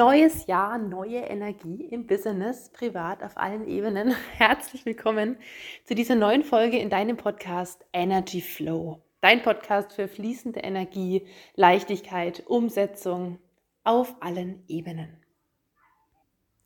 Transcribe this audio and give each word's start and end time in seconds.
Neues 0.00 0.46
Jahr, 0.46 0.78
neue 0.78 1.18
Energie 1.18 1.84
im 1.84 2.06
Business, 2.06 2.70
privat, 2.70 3.22
auf 3.22 3.36
allen 3.36 3.68
Ebenen. 3.68 4.14
Herzlich 4.32 4.86
willkommen 4.86 5.36
zu 5.84 5.94
dieser 5.94 6.14
neuen 6.14 6.42
Folge 6.42 6.78
in 6.78 6.88
deinem 6.88 7.18
Podcast 7.18 7.84
Energy 7.92 8.40
Flow. 8.40 9.02
Dein 9.20 9.42
Podcast 9.42 9.92
für 9.92 10.08
fließende 10.08 10.60
Energie, 10.60 11.26
Leichtigkeit, 11.54 12.44
Umsetzung 12.46 13.40
auf 13.84 14.14
allen 14.20 14.64
Ebenen. 14.68 15.22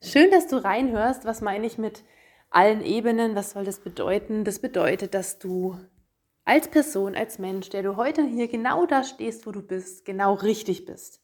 Schön, 0.00 0.30
dass 0.30 0.46
du 0.46 0.62
reinhörst. 0.62 1.24
Was 1.24 1.40
meine 1.40 1.66
ich 1.66 1.76
mit 1.76 2.04
allen 2.50 2.84
Ebenen? 2.84 3.34
Was 3.34 3.50
soll 3.50 3.64
das 3.64 3.80
bedeuten? 3.80 4.44
Das 4.44 4.60
bedeutet, 4.60 5.12
dass 5.12 5.40
du 5.40 5.76
als 6.44 6.68
Person, 6.68 7.16
als 7.16 7.40
Mensch, 7.40 7.68
der 7.70 7.82
du 7.82 7.96
heute 7.96 8.24
hier 8.24 8.46
genau 8.46 8.86
da 8.86 9.02
stehst, 9.02 9.44
wo 9.44 9.50
du 9.50 9.60
bist, 9.60 10.04
genau 10.04 10.34
richtig 10.34 10.84
bist 10.84 11.23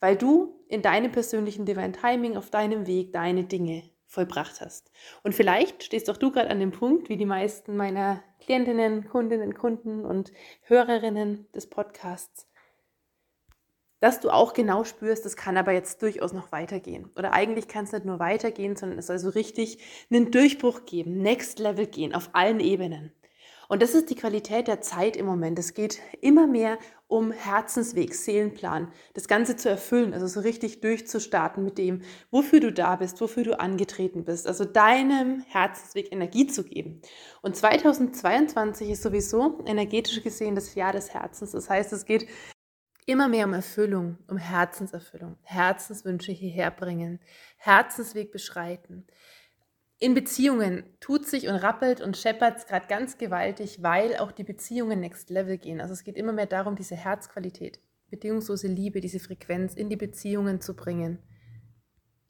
weil 0.00 0.16
du 0.16 0.60
in 0.68 0.82
deinem 0.82 1.12
persönlichen 1.12 1.64
Divine 1.64 1.92
Timing 1.92 2.36
auf 2.36 2.50
deinem 2.50 2.86
Weg 2.86 3.12
deine 3.12 3.44
Dinge 3.44 3.82
vollbracht 4.06 4.60
hast. 4.60 4.90
Und 5.22 5.34
vielleicht 5.34 5.84
stehst 5.84 6.08
auch 6.10 6.16
du 6.16 6.30
gerade 6.30 6.50
an 6.50 6.60
dem 6.60 6.72
Punkt, 6.72 7.08
wie 7.08 7.16
die 7.16 7.26
meisten 7.26 7.76
meiner 7.76 8.22
Klientinnen, 8.40 9.08
Kundinnen, 9.08 9.54
Kunden 9.54 10.04
und 10.04 10.32
Hörerinnen 10.62 11.46
des 11.52 11.68
Podcasts, 11.68 12.48
dass 14.00 14.20
du 14.20 14.30
auch 14.30 14.52
genau 14.52 14.84
spürst, 14.84 15.24
das 15.24 15.36
kann 15.36 15.56
aber 15.56 15.72
jetzt 15.72 16.02
durchaus 16.02 16.32
noch 16.32 16.52
weitergehen. 16.52 17.10
Oder 17.16 17.32
eigentlich 17.32 17.66
kann 17.66 17.84
es 17.84 17.92
nicht 17.92 18.04
nur 18.04 18.18
weitergehen, 18.18 18.76
sondern 18.76 18.98
es 18.98 19.06
soll 19.06 19.18
so 19.18 19.30
richtig 19.30 19.78
einen 20.10 20.30
Durchbruch 20.30 20.84
geben, 20.84 21.18
Next 21.18 21.58
Level 21.58 21.86
gehen 21.86 22.14
auf 22.14 22.30
allen 22.32 22.60
Ebenen. 22.60 23.12
Und 23.68 23.82
das 23.82 23.94
ist 23.94 24.10
die 24.10 24.14
Qualität 24.14 24.68
der 24.68 24.80
Zeit 24.80 25.16
im 25.16 25.26
Moment. 25.26 25.58
Es 25.58 25.74
geht 25.74 26.00
immer 26.20 26.46
mehr 26.46 26.78
um 27.08 27.30
Herzensweg, 27.30 28.14
Seelenplan, 28.14 28.92
das 29.14 29.28
Ganze 29.28 29.56
zu 29.56 29.68
erfüllen, 29.68 30.12
also 30.12 30.26
so 30.26 30.40
richtig 30.40 30.80
durchzustarten 30.80 31.64
mit 31.64 31.78
dem, 31.78 32.02
wofür 32.30 32.60
du 32.60 32.72
da 32.72 32.96
bist, 32.96 33.20
wofür 33.20 33.44
du 33.44 33.60
angetreten 33.60 34.24
bist, 34.24 34.46
also 34.46 34.64
deinem 34.64 35.40
Herzensweg 35.48 36.12
Energie 36.12 36.46
zu 36.46 36.64
geben. 36.64 37.00
Und 37.42 37.56
2022 37.56 38.90
ist 38.90 39.02
sowieso 39.02 39.62
energetisch 39.66 40.22
gesehen 40.22 40.56
das 40.56 40.74
Jahr 40.74 40.92
des 40.92 41.14
Herzens. 41.14 41.52
Das 41.52 41.70
heißt, 41.70 41.92
es 41.92 42.06
geht 42.06 42.26
immer 43.06 43.28
mehr 43.28 43.46
um 43.46 43.52
Erfüllung, 43.52 44.18
um 44.26 44.36
Herzenserfüllung, 44.36 45.36
Herzenswünsche 45.42 46.32
hierher 46.32 46.72
bringen, 46.72 47.20
Herzensweg 47.56 48.32
beschreiten 48.32 49.06
in 49.98 50.14
Beziehungen 50.14 50.84
tut 51.00 51.26
sich 51.26 51.48
und 51.48 51.54
rappelt 51.54 52.02
und 52.02 52.16
scheppert 52.16 52.58
es 52.58 52.66
gerade 52.66 52.86
ganz 52.86 53.16
gewaltig, 53.16 53.82
weil 53.82 54.16
auch 54.16 54.30
die 54.30 54.44
Beziehungen 54.44 55.00
next 55.00 55.30
level 55.30 55.56
gehen. 55.56 55.80
Also 55.80 55.94
es 55.94 56.04
geht 56.04 56.16
immer 56.16 56.32
mehr 56.32 56.46
darum, 56.46 56.76
diese 56.76 56.96
Herzqualität, 56.96 57.80
bedingungslose 58.10 58.68
Liebe, 58.68 59.00
diese 59.00 59.20
Frequenz 59.20 59.74
in 59.74 59.88
die 59.88 59.96
Beziehungen 59.96 60.60
zu 60.60 60.76
bringen. 60.76 61.18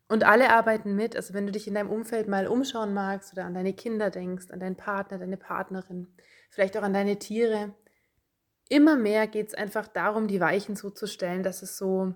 Und 0.09 0.23
alle 0.23 0.51
arbeiten 0.51 0.95
mit. 0.95 1.17
Also 1.17 1.35
wenn 1.35 1.47
du 1.47 1.53
dich 1.53 1.67
in 1.67 1.75
deinem 1.75 1.91
Umfeld 1.91 2.29
mal 2.29 2.47
umschauen 2.47 2.95
magst 2.95 3.33
oder 3.33 3.45
an 3.45 3.55
deine 3.55 3.73
Kinder 3.73 4.11
denkst, 4.11 4.51
an 4.51 4.61
deinen 4.61 4.77
Partner, 4.77 5.19
deine 5.19 5.37
Partnerin, 5.37 6.07
vielleicht 6.51 6.77
auch 6.77 6.83
an 6.83 6.95
deine 6.95 7.19
Tiere, 7.19 7.75
immer 8.69 8.97
mehr 8.97 9.27
geht 9.27 9.49
es 9.49 9.55
einfach 9.55 9.89
darum, 9.89 10.29
die 10.29 10.41
Weichen 10.41 10.77
so 10.77 10.91
zu 10.91 11.09
stellen, 11.09 11.43
dass 11.43 11.63
es 11.63 11.77
so 11.77 12.15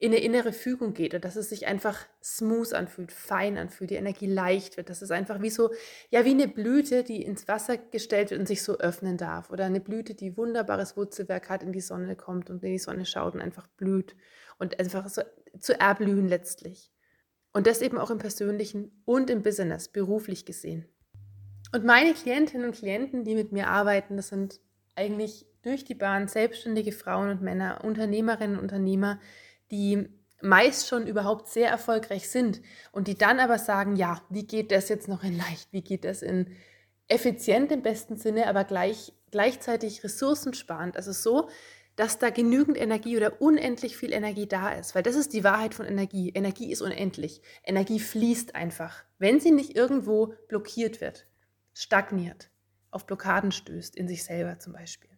in 0.00 0.12
eine 0.12 0.22
innere 0.22 0.54
Fügung 0.54 0.94
geht 0.94 1.12
und 1.12 1.26
dass 1.26 1.36
es 1.36 1.50
sich 1.50 1.66
einfach 1.66 2.06
smooth 2.22 2.72
anfühlt, 2.72 3.12
fein 3.12 3.58
anfühlt, 3.58 3.90
die 3.90 3.96
Energie 3.96 4.26
leicht 4.26 4.78
wird, 4.78 4.88
dass 4.88 5.02
es 5.02 5.10
einfach 5.10 5.42
wie 5.42 5.50
so, 5.50 5.70
ja, 6.08 6.24
wie 6.24 6.30
eine 6.30 6.48
Blüte, 6.48 7.04
die 7.04 7.22
ins 7.22 7.46
Wasser 7.48 7.76
gestellt 7.76 8.30
wird 8.30 8.40
und 8.40 8.46
sich 8.46 8.62
so 8.62 8.78
öffnen 8.78 9.18
darf 9.18 9.50
oder 9.50 9.66
eine 9.66 9.80
Blüte, 9.80 10.14
die 10.14 10.38
wunderbares 10.38 10.96
Wurzelwerk 10.96 11.50
hat, 11.50 11.62
in 11.62 11.72
die 11.72 11.82
Sonne 11.82 12.16
kommt 12.16 12.48
und 12.48 12.64
in 12.64 12.72
die 12.72 12.78
Sonne 12.78 13.04
schaut 13.04 13.34
und 13.34 13.42
einfach 13.42 13.66
blüht 13.76 14.16
und 14.58 14.80
einfach 14.80 15.06
so 15.06 15.20
zu 15.58 15.78
erblühen 15.78 16.28
letztlich. 16.28 16.90
Und 17.52 17.66
das 17.66 17.82
eben 17.82 17.98
auch 17.98 18.10
im 18.10 18.18
persönlichen 18.18 19.02
und 19.04 19.28
im 19.28 19.42
Business, 19.42 19.88
beruflich 19.88 20.46
gesehen. 20.46 20.88
Und 21.72 21.84
meine 21.84 22.14
Klientinnen 22.14 22.64
und 22.64 22.74
Klienten, 22.74 23.24
die 23.24 23.34
mit 23.34 23.52
mir 23.52 23.68
arbeiten, 23.68 24.16
das 24.16 24.28
sind 24.28 24.60
eigentlich 24.96 25.46
durch 25.60 25.84
die 25.84 25.94
Bahn 25.94 26.26
selbstständige 26.26 26.92
Frauen 26.92 27.28
und 27.28 27.42
Männer, 27.42 27.84
Unternehmerinnen 27.84 28.56
und 28.56 28.62
Unternehmer, 28.62 29.20
die 29.70 30.08
meist 30.42 30.88
schon 30.88 31.06
überhaupt 31.06 31.48
sehr 31.48 31.68
erfolgreich 31.68 32.28
sind 32.28 32.60
und 32.92 33.08
die 33.08 33.16
dann 33.16 33.40
aber 33.40 33.58
sagen, 33.58 33.96
ja, 33.96 34.22
wie 34.30 34.46
geht 34.46 34.72
das 34.72 34.88
jetzt 34.88 35.08
noch 35.08 35.22
in 35.22 35.36
leicht, 35.36 35.72
wie 35.72 35.82
geht 35.82 36.04
das 36.04 36.22
in 36.22 36.56
effizient 37.08 37.72
im 37.72 37.82
besten 37.82 38.16
Sinne, 38.16 38.46
aber 38.46 38.64
gleich, 38.64 39.12
gleichzeitig 39.30 40.04
ressourcensparend, 40.04 40.96
also 40.96 41.12
so, 41.12 41.48
dass 41.96 42.18
da 42.18 42.30
genügend 42.30 42.78
Energie 42.78 43.16
oder 43.16 43.42
unendlich 43.42 43.96
viel 43.96 44.12
Energie 44.12 44.46
da 44.46 44.70
ist, 44.70 44.94
weil 44.94 45.02
das 45.02 45.16
ist 45.16 45.34
die 45.34 45.44
Wahrheit 45.44 45.74
von 45.74 45.84
Energie. 45.84 46.30
Energie 46.30 46.72
ist 46.72 46.80
unendlich. 46.80 47.42
Energie 47.64 48.00
fließt 48.00 48.54
einfach, 48.54 49.04
wenn 49.18 49.40
sie 49.40 49.50
nicht 49.50 49.76
irgendwo 49.76 50.34
blockiert 50.48 51.00
wird, 51.00 51.26
stagniert, 51.74 52.50
auf 52.90 53.06
Blockaden 53.06 53.52
stößt, 53.52 53.96
in 53.96 54.08
sich 54.08 54.24
selber 54.24 54.58
zum 54.58 54.72
Beispiel. 54.72 55.10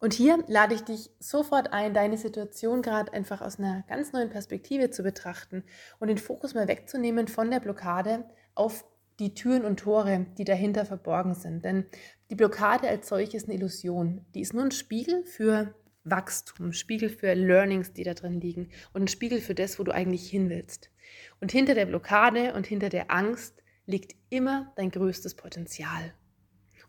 Und 0.00 0.14
hier 0.14 0.42
lade 0.48 0.74
ich 0.74 0.80
dich 0.80 1.10
sofort 1.20 1.74
ein, 1.74 1.92
deine 1.92 2.16
Situation 2.16 2.80
gerade 2.80 3.12
einfach 3.12 3.42
aus 3.42 3.58
einer 3.58 3.84
ganz 3.86 4.12
neuen 4.12 4.30
Perspektive 4.30 4.90
zu 4.90 5.02
betrachten 5.02 5.62
und 5.98 6.08
den 6.08 6.16
Fokus 6.16 6.54
mal 6.54 6.68
wegzunehmen 6.68 7.28
von 7.28 7.50
der 7.50 7.60
Blockade 7.60 8.24
auf 8.54 8.84
die 9.18 9.34
Türen 9.34 9.66
und 9.66 9.80
Tore, 9.80 10.26
die 10.38 10.44
dahinter 10.44 10.86
verborgen 10.86 11.34
sind. 11.34 11.66
Denn 11.66 11.84
die 12.30 12.34
Blockade 12.34 12.88
als 12.88 13.08
solche 13.08 13.36
ist 13.36 13.44
eine 13.44 13.56
Illusion. 13.56 14.24
Die 14.34 14.40
ist 14.40 14.54
nur 14.54 14.64
ein 14.64 14.70
Spiegel 14.70 15.22
für 15.24 15.74
Wachstum, 16.04 16.68
ein 16.68 16.72
Spiegel 16.72 17.10
für 17.10 17.34
Learnings, 17.34 17.92
die 17.92 18.04
da 18.04 18.14
drin 18.14 18.40
liegen 18.40 18.70
und 18.94 19.02
ein 19.02 19.08
Spiegel 19.08 19.42
für 19.42 19.54
das, 19.54 19.78
wo 19.78 19.84
du 19.84 19.92
eigentlich 19.92 20.30
hin 20.30 20.48
willst. 20.48 20.90
Und 21.40 21.52
hinter 21.52 21.74
der 21.74 21.84
Blockade 21.84 22.54
und 22.54 22.66
hinter 22.66 22.88
der 22.88 23.10
Angst 23.10 23.62
liegt 23.84 24.14
immer 24.30 24.72
dein 24.76 24.90
größtes 24.90 25.34
Potenzial. 25.34 26.14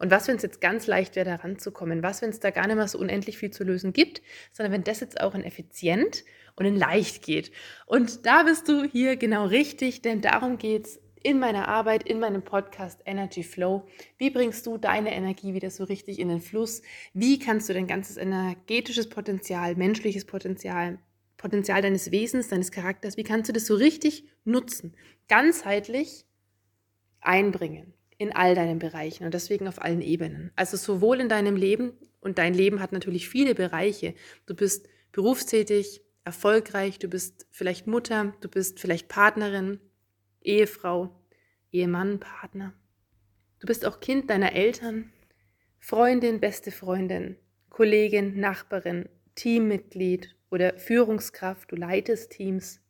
Und 0.01 0.09
was, 0.09 0.27
wenn 0.27 0.35
es 0.35 0.41
jetzt 0.41 0.61
ganz 0.61 0.87
leicht 0.87 1.15
wäre, 1.15 1.29
da 1.29 1.35
ranzukommen? 1.35 2.01
Was, 2.01 2.23
wenn 2.23 2.31
es 2.31 2.39
da 2.39 2.49
gar 2.49 2.65
nicht 2.65 2.75
mehr 2.75 2.87
so 2.87 2.97
unendlich 2.97 3.37
viel 3.37 3.51
zu 3.51 3.63
lösen 3.63 3.93
gibt, 3.93 4.23
sondern 4.51 4.73
wenn 4.73 4.83
das 4.83 4.99
jetzt 4.99 5.21
auch 5.21 5.35
in 5.35 5.43
effizient 5.43 6.23
und 6.55 6.65
in 6.65 6.75
leicht 6.75 7.21
geht? 7.21 7.51
Und 7.85 8.25
da 8.25 8.41
bist 8.41 8.67
du 8.67 8.83
hier 8.83 9.15
genau 9.15 9.45
richtig, 9.45 10.01
denn 10.01 10.21
darum 10.21 10.57
geht 10.57 10.87
es 10.87 10.99
in 11.21 11.37
meiner 11.37 11.67
Arbeit, 11.67 12.01
in 12.01 12.19
meinem 12.19 12.43
Podcast 12.43 13.01
Energy 13.05 13.43
Flow. 13.43 13.87
Wie 14.17 14.31
bringst 14.31 14.65
du 14.65 14.79
deine 14.79 15.13
Energie 15.13 15.53
wieder 15.53 15.69
so 15.69 15.83
richtig 15.83 16.17
in 16.17 16.29
den 16.29 16.41
Fluss? 16.41 16.81
Wie 17.13 17.37
kannst 17.37 17.69
du 17.69 17.73
dein 17.73 17.85
ganzes 17.85 18.17
energetisches 18.17 19.07
Potenzial, 19.07 19.75
menschliches 19.75 20.25
Potenzial, 20.25 20.97
Potenzial 21.37 21.83
deines 21.83 22.09
Wesens, 22.09 22.47
deines 22.47 22.71
Charakters, 22.71 23.17
wie 23.17 23.23
kannst 23.23 23.49
du 23.49 23.53
das 23.53 23.67
so 23.67 23.75
richtig 23.75 24.25
nutzen, 24.45 24.95
ganzheitlich 25.27 26.25
einbringen? 27.19 27.93
In 28.21 28.31
all 28.31 28.53
deinen 28.53 28.77
Bereichen 28.77 29.25
und 29.25 29.33
deswegen 29.33 29.67
auf 29.67 29.81
allen 29.81 30.03
Ebenen. 30.03 30.51
Also 30.55 30.77
sowohl 30.77 31.19
in 31.19 31.27
deinem 31.27 31.55
Leben 31.55 31.93
und 32.19 32.37
dein 32.37 32.53
Leben 32.53 32.79
hat 32.79 32.91
natürlich 32.91 33.27
viele 33.27 33.55
Bereiche. 33.55 34.13
Du 34.45 34.53
bist 34.53 34.87
berufstätig, 35.11 36.03
erfolgreich, 36.23 36.99
du 36.99 37.07
bist 37.07 37.47
vielleicht 37.49 37.87
Mutter, 37.87 38.35
du 38.41 38.47
bist 38.47 38.79
vielleicht 38.79 39.07
Partnerin, 39.07 39.79
Ehefrau, 40.43 41.19
Ehemann, 41.71 42.19
Partner. 42.19 42.73
Du 43.59 43.65
bist 43.65 43.87
auch 43.87 43.99
Kind 43.99 44.29
deiner 44.29 44.53
Eltern, 44.53 45.11
Freundin, 45.79 46.39
beste 46.39 46.69
Freundin, 46.69 47.37
Kollegin, 47.71 48.39
Nachbarin, 48.39 49.09
Teammitglied 49.33 50.35
oder 50.51 50.77
Führungskraft, 50.77 51.71
du 51.71 51.75
leitest 51.75 52.33
Teams. 52.33 52.81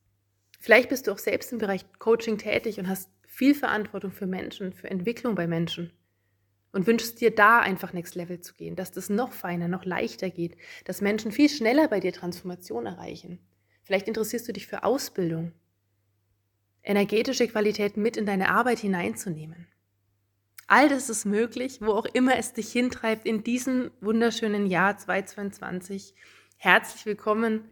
Vielleicht 0.59 0.89
bist 0.89 1.07
du 1.07 1.13
auch 1.13 1.19
selbst 1.19 1.53
im 1.53 1.57
Bereich 1.57 1.85
Coaching 1.99 2.37
tätig 2.37 2.79
und 2.79 2.89
hast 2.89 3.09
viel 3.41 3.55
Verantwortung 3.55 4.11
für 4.11 4.27
Menschen, 4.27 4.71
für 4.71 4.91
Entwicklung 4.91 5.33
bei 5.33 5.47
Menschen 5.47 5.91
und 6.73 6.85
wünschst 6.85 7.21
dir 7.21 7.33
da 7.33 7.57
einfach 7.59 7.91
Next 7.91 8.13
Level 8.13 8.39
zu 8.39 8.53
gehen, 8.53 8.75
dass 8.75 8.91
das 8.91 9.09
noch 9.09 9.33
feiner, 9.33 9.67
noch 9.67 9.83
leichter 9.83 10.29
geht, 10.29 10.55
dass 10.85 11.01
Menschen 11.01 11.31
viel 11.31 11.49
schneller 11.49 11.87
bei 11.87 11.99
dir 11.99 12.13
Transformation 12.13 12.85
erreichen. 12.85 13.39
Vielleicht 13.81 14.07
interessierst 14.07 14.47
du 14.47 14.53
dich 14.53 14.67
für 14.67 14.83
Ausbildung, 14.83 15.53
energetische 16.83 17.47
Qualität 17.47 17.97
mit 17.97 18.15
in 18.15 18.27
deine 18.27 18.49
Arbeit 18.49 18.77
hineinzunehmen. 18.77 19.65
All 20.67 20.87
das 20.87 21.09
ist 21.09 21.25
möglich, 21.25 21.79
wo 21.81 21.93
auch 21.93 22.05
immer 22.05 22.37
es 22.37 22.53
dich 22.53 22.71
hintreibt 22.71 23.25
in 23.25 23.43
diesem 23.43 23.89
wunderschönen 24.01 24.67
Jahr 24.67 24.99
2022. 24.99 26.13
Herzlich 26.57 27.07
willkommen. 27.07 27.71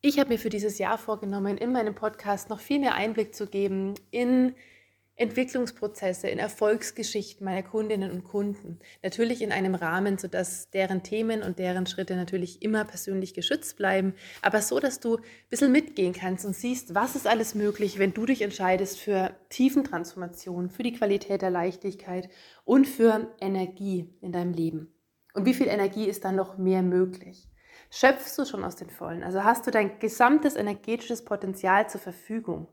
Ich 0.00 0.18
habe 0.18 0.30
mir 0.30 0.38
für 0.38 0.48
dieses 0.48 0.78
Jahr 0.78 0.96
vorgenommen, 0.96 1.58
in 1.58 1.72
meinem 1.72 1.94
Podcast 1.94 2.48
noch 2.48 2.60
viel 2.60 2.78
mehr 2.78 2.94
Einblick 2.94 3.34
zu 3.34 3.48
geben 3.48 3.92
in 4.10 4.54
Entwicklungsprozesse, 5.18 6.28
in 6.28 6.38
Erfolgsgeschichten 6.38 7.44
meiner 7.44 7.64
Kundinnen 7.64 8.10
und 8.12 8.24
Kunden. 8.24 8.78
Natürlich 9.02 9.42
in 9.42 9.52
einem 9.52 9.74
Rahmen, 9.74 10.16
sodass 10.16 10.70
deren 10.70 11.02
Themen 11.02 11.42
und 11.42 11.58
deren 11.58 11.86
Schritte 11.86 12.16
natürlich 12.16 12.62
immer 12.62 12.84
persönlich 12.84 13.34
geschützt 13.34 13.76
bleiben, 13.76 14.14
aber 14.42 14.62
so, 14.62 14.78
dass 14.78 15.00
du 15.00 15.16
ein 15.16 15.22
bisschen 15.50 15.72
mitgehen 15.72 16.12
kannst 16.12 16.46
und 16.46 16.54
siehst, 16.54 16.94
was 16.94 17.16
ist 17.16 17.26
alles 17.26 17.54
möglich, 17.54 17.98
wenn 17.98 18.14
du 18.14 18.26
dich 18.26 18.42
entscheidest 18.42 19.00
für 19.00 19.34
Tiefentransformation, 19.48 20.70
für 20.70 20.84
die 20.84 20.92
Qualität 20.92 21.42
der 21.42 21.50
Leichtigkeit 21.50 22.30
und 22.64 22.86
für 22.86 23.34
Energie 23.40 24.14
in 24.20 24.32
deinem 24.32 24.52
Leben. 24.52 24.94
Und 25.34 25.44
wie 25.46 25.54
viel 25.54 25.68
Energie 25.68 26.06
ist 26.06 26.24
dann 26.24 26.36
noch 26.36 26.58
mehr 26.58 26.82
möglich? 26.82 27.48
Schöpfst 27.90 28.36
du 28.38 28.44
schon 28.44 28.64
aus 28.64 28.76
den 28.76 28.90
Vollen? 28.90 29.22
Also 29.22 29.44
hast 29.44 29.66
du 29.66 29.70
dein 29.70 29.98
gesamtes 29.98 30.56
energetisches 30.56 31.24
Potenzial 31.24 31.88
zur 31.88 32.00
Verfügung? 32.00 32.68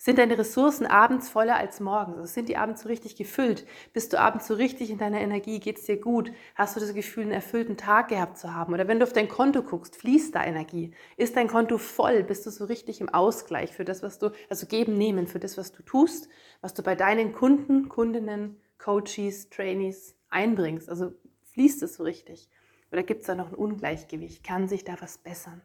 Sind 0.00 0.18
deine 0.18 0.38
Ressourcen 0.38 0.86
abends 0.86 1.28
voller 1.28 1.56
als 1.56 1.80
morgens? 1.80 2.18
Also 2.18 2.32
sind 2.32 2.48
die 2.48 2.56
abends 2.56 2.82
so 2.82 2.88
richtig 2.88 3.16
gefüllt? 3.16 3.66
Bist 3.92 4.12
du 4.12 4.20
abends 4.20 4.46
so 4.46 4.54
richtig 4.54 4.90
in 4.90 4.98
deiner 4.98 5.20
Energie? 5.20 5.58
Geht 5.58 5.78
es 5.78 5.86
dir 5.86 6.00
gut? 6.00 6.32
Hast 6.54 6.76
du 6.76 6.80
das 6.80 6.94
Gefühl, 6.94 7.24
einen 7.24 7.32
erfüllten 7.32 7.76
Tag 7.76 8.06
gehabt 8.06 8.38
zu 8.38 8.54
haben? 8.54 8.72
Oder 8.72 8.86
wenn 8.86 9.00
du 9.00 9.04
auf 9.04 9.12
dein 9.12 9.28
Konto 9.28 9.64
guckst, 9.64 9.96
fließt 9.96 10.36
da 10.36 10.44
Energie? 10.44 10.92
Ist 11.16 11.36
dein 11.36 11.48
Konto 11.48 11.78
voll? 11.78 12.22
Bist 12.22 12.46
du 12.46 12.50
so 12.50 12.66
richtig 12.66 13.00
im 13.00 13.08
Ausgleich 13.08 13.72
für 13.72 13.84
das, 13.84 14.04
was 14.04 14.20
du, 14.20 14.30
also 14.48 14.68
geben, 14.68 14.96
nehmen, 14.96 15.26
für 15.26 15.40
das, 15.40 15.58
was 15.58 15.72
du 15.72 15.82
tust, 15.82 16.28
was 16.60 16.74
du 16.74 16.84
bei 16.84 16.94
deinen 16.94 17.32
Kunden, 17.32 17.88
Kundinnen, 17.88 18.60
Coaches, 18.78 19.50
Trainees 19.50 20.14
einbringst? 20.30 20.88
Also 20.88 21.12
fließt 21.54 21.82
es 21.82 21.96
so 21.96 22.04
richtig? 22.04 22.48
Oder 22.92 23.02
gibt 23.02 23.22
es 23.22 23.26
da 23.26 23.34
noch 23.34 23.48
ein 23.48 23.54
Ungleichgewicht? 23.56 24.44
Kann 24.44 24.68
sich 24.68 24.84
da 24.84 24.94
was 25.00 25.18
bessern? 25.18 25.60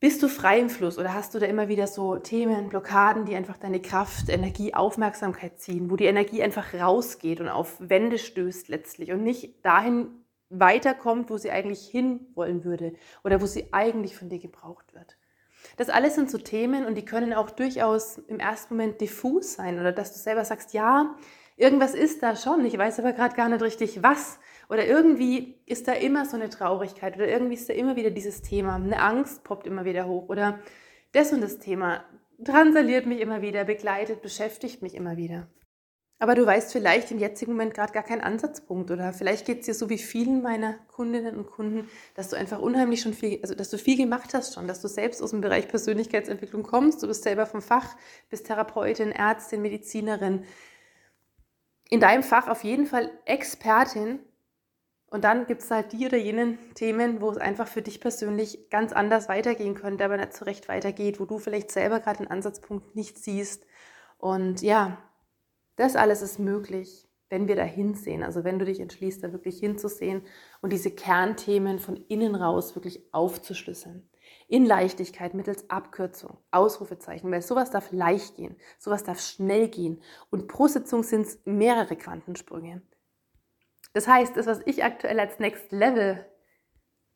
Bist 0.00 0.22
du 0.22 0.28
frei 0.28 0.58
im 0.58 0.70
Fluss 0.70 0.96
oder 0.96 1.12
hast 1.12 1.34
du 1.34 1.38
da 1.38 1.44
immer 1.44 1.68
wieder 1.68 1.86
so 1.86 2.16
Themen, 2.16 2.70
Blockaden, 2.70 3.26
die 3.26 3.36
einfach 3.36 3.58
deine 3.58 3.82
Kraft, 3.82 4.30
Energie, 4.30 4.72
Aufmerksamkeit 4.72 5.60
ziehen, 5.60 5.90
wo 5.90 5.96
die 5.96 6.06
Energie 6.06 6.42
einfach 6.42 6.72
rausgeht 6.72 7.38
und 7.38 7.50
auf 7.50 7.76
Wände 7.80 8.16
stößt 8.16 8.68
letztlich 8.68 9.12
und 9.12 9.22
nicht 9.22 9.62
dahin 9.62 10.08
weiterkommt, 10.48 11.28
wo 11.28 11.36
sie 11.36 11.50
eigentlich 11.50 11.86
hin 11.86 12.28
wollen 12.34 12.64
würde 12.64 12.94
oder 13.24 13.42
wo 13.42 13.46
sie 13.46 13.74
eigentlich 13.74 14.16
von 14.16 14.30
dir 14.30 14.38
gebraucht 14.38 14.94
wird? 14.94 15.18
Das 15.76 15.90
alles 15.90 16.14
sind 16.14 16.30
so 16.30 16.38
Themen 16.38 16.86
und 16.86 16.94
die 16.94 17.04
können 17.04 17.34
auch 17.34 17.50
durchaus 17.50 18.16
im 18.16 18.40
ersten 18.40 18.76
Moment 18.76 19.02
diffus 19.02 19.52
sein 19.52 19.78
oder 19.78 19.92
dass 19.92 20.14
du 20.14 20.18
selber 20.18 20.46
sagst, 20.46 20.72
ja, 20.72 21.14
irgendwas 21.60 21.94
ist 21.94 22.22
da 22.22 22.34
schon, 22.36 22.64
ich 22.64 22.76
weiß 22.76 22.98
aber 22.98 23.12
gerade 23.12 23.36
gar 23.36 23.48
nicht 23.48 23.62
richtig 23.62 24.02
was. 24.02 24.38
Oder 24.68 24.86
irgendwie 24.86 25.60
ist 25.66 25.88
da 25.88 25.92
immer 25.92 26.24
so 26.24 26.36
eine 26.36 26.48
Traurigkeit 26.48 27.16
oder 27.16 27.28
irgendwie 27.28 27.54
ist 27.54 27.68
da 27.68 27.74
immer 27.74 27.96
wieder 27.96 28.10
dieses 28.10 28.40
Thema. 28.42 28.76
Eine 28.76 29.02
Angst 29.02 29.44
poppt 29.44 29.66
immer 29.66 29.84
wieder 29.84 30.06
hoch 30.06 30.28
oder 30.28 30.60
das 31.12 31.32
und 31.32 31.40
das 31.40 31.58
Thema 31.58 32.04
transaliert 32.44 33.06
mich 33.06 33.20
immer 33.20 33.42
wieder, 33.42 33.64
begleitet, 33.64 34.22
beschäftigt 34.22 34.80
mich 34.80 34.94
immer 34.94 35.16
wieder. 35.16 35.48
Aber 36.22 36.34
du 36.34 36.44
weißt 36.44 36.70
vielleicht 36.70 37.10
im 37.10 37.18
jetzigen 37.18 37.52
Moment 37.52 37.72
gerade 37.72 37.94
gar 37.94 38.02
keinen 38.02 38.20
Ansatzpunkt 38.20 38.90
oder 38.90 39.14
vielleicht 39.14 39.46
geht 39.46 39.60
es 39.60 39.66
dir 39.66 39.74
so 39.74 39.88
wie 39.88 39.96
vielen 39.96 40.42
meiner 40.42 40.74
Kundinnen 40.88 41.34
und 41.34 41.46
Kunden, 41.46 41.88
dass 42.14 42.28
du 42.28 42.36
einfach 42.36 42.58
unheimlich 42.60 43.00
schon 43.00 43.14
viel, 43.14 43.40
also 43.42 43.54
dass 43.54 43.70
du 43.70 43.78
viel 43.78 43.96
gemacht 43.96 44.34
hast 44.34 44.54
schon, 44.54 44.68
dass 44.68 44.82
du 44.82 44.88
selbst 44.88 45.22
aus 45.22 45.30
dem 45.30 45.40
Bereich 45.40 45.66
Persönlichkeitsentwicklung 45.66 46.62
kommst, 46.62 47.02
du 47.02 47.06
bist 47.06 47.22
selber 47.22 47.46
vom 47.46 47.62
Fach, 47.62 47.96
bist 48.28 48.46
Therapeutin, 48.46 49.12
Ärztin, 49.12 49.62
Medizinerin, 49.62 50.44
in 51.90 52.00
deinem 52.00 52.22
Fach 52.22 52.48
auf 52.48 52.64
jeden 52.64 52.86
Fall 52.86 53.10
Expertin 53.26 54.20
und 55.10 55.24
dann 55.24 55.46
gibt 55.46 55.62
es 55.62 55.70
halt 55.72 55.92
die 55.92 56.06
oder 56.06 56.16
jenen 56.16 56.56
Themen, 56.74 57.20
wo 57.20 57.30
es 57.30 57.36
einfach 57.36 57.66
für 57.66 57.82
dich 57.82 58.00
persönlich 58.00 58.70
ganz 58.70 58.92
anders 58.92 59.28
weitergehen 59.28 59.74
könnte, 59.74 60.04
aber 60.04 60.16
nicht 60.16 60.32
so 60.32 60.44
recht 60.44 60.68
weitergeht, 60.68 61.18
wo 61.18 61.24
du 61.24 61.38
vielleicht 61.38 61.72
selber 61.72 61.98
gerade 61.98 62.18
den 62.18 62.30
Ansatzpunkt 62.30 62.94
nicht 62.94 63.18
siehst. 63.18 63.66
Und 64.18 64.62
ja, 64.62 64.98
das 65.74 65.96
alles 65.96 66.22
ist 66.22 66.38
möglich, 66.38 67.08
wenn 67.28 67.48
wir 67.48 67.56
da 67.56 67.64
hinsehen. 67.64 68.22
Also 68.22 68.44
wenn 68.44 68.60
du 68.60 68.64
dich 68.64 68.78
entschließt, 68.78 69.24
da 69.24 69.32
wirklich 69.32 69.58
hinzusehen 69.58 70.22
und 70.60 70.72
diese 70.72 70.92
Kernthemen 70.92 71.80
von 71.80 71.96
innen 72.08 72.36
raus 72.36 72.76
wirklich 72.76 73.12
aufzuschlüsseln. 73.12 74.09
In 74.50 74.66
Leichtigkeit, 74.66 75.32
mittels 75.32 75.70
Abkürzung, 75.70 76.36
Ausrufezeichen, 76.50 77.30
weil 77.30 77.40
sowas 77.40 77.70
darf 77.70 77.92
leicht 77.92 78.34
gehen, 78.34 78.56
sowas 78.80 79.04
darf 79.04 79.20
schnell 79.20 79.68
gehen. 79.68 80.02
Und 80.28 80.48
pro 80.48 80.66
Sitzung 80.66 81.04
sind 81.04 81.22
es 81.22 81.40
mehrere 81.44 81.94
Quantensprünge. 81.94 82.82
Das 83.92 84.08
heißt, 84.08 84.36
das, 84.36 84.46
was 84.46 84.60
ich 84.66 84.82
aktuell 84.82 85.20
als 85.20 85.38
Next 85.38 85.70
Level 85.70 86.26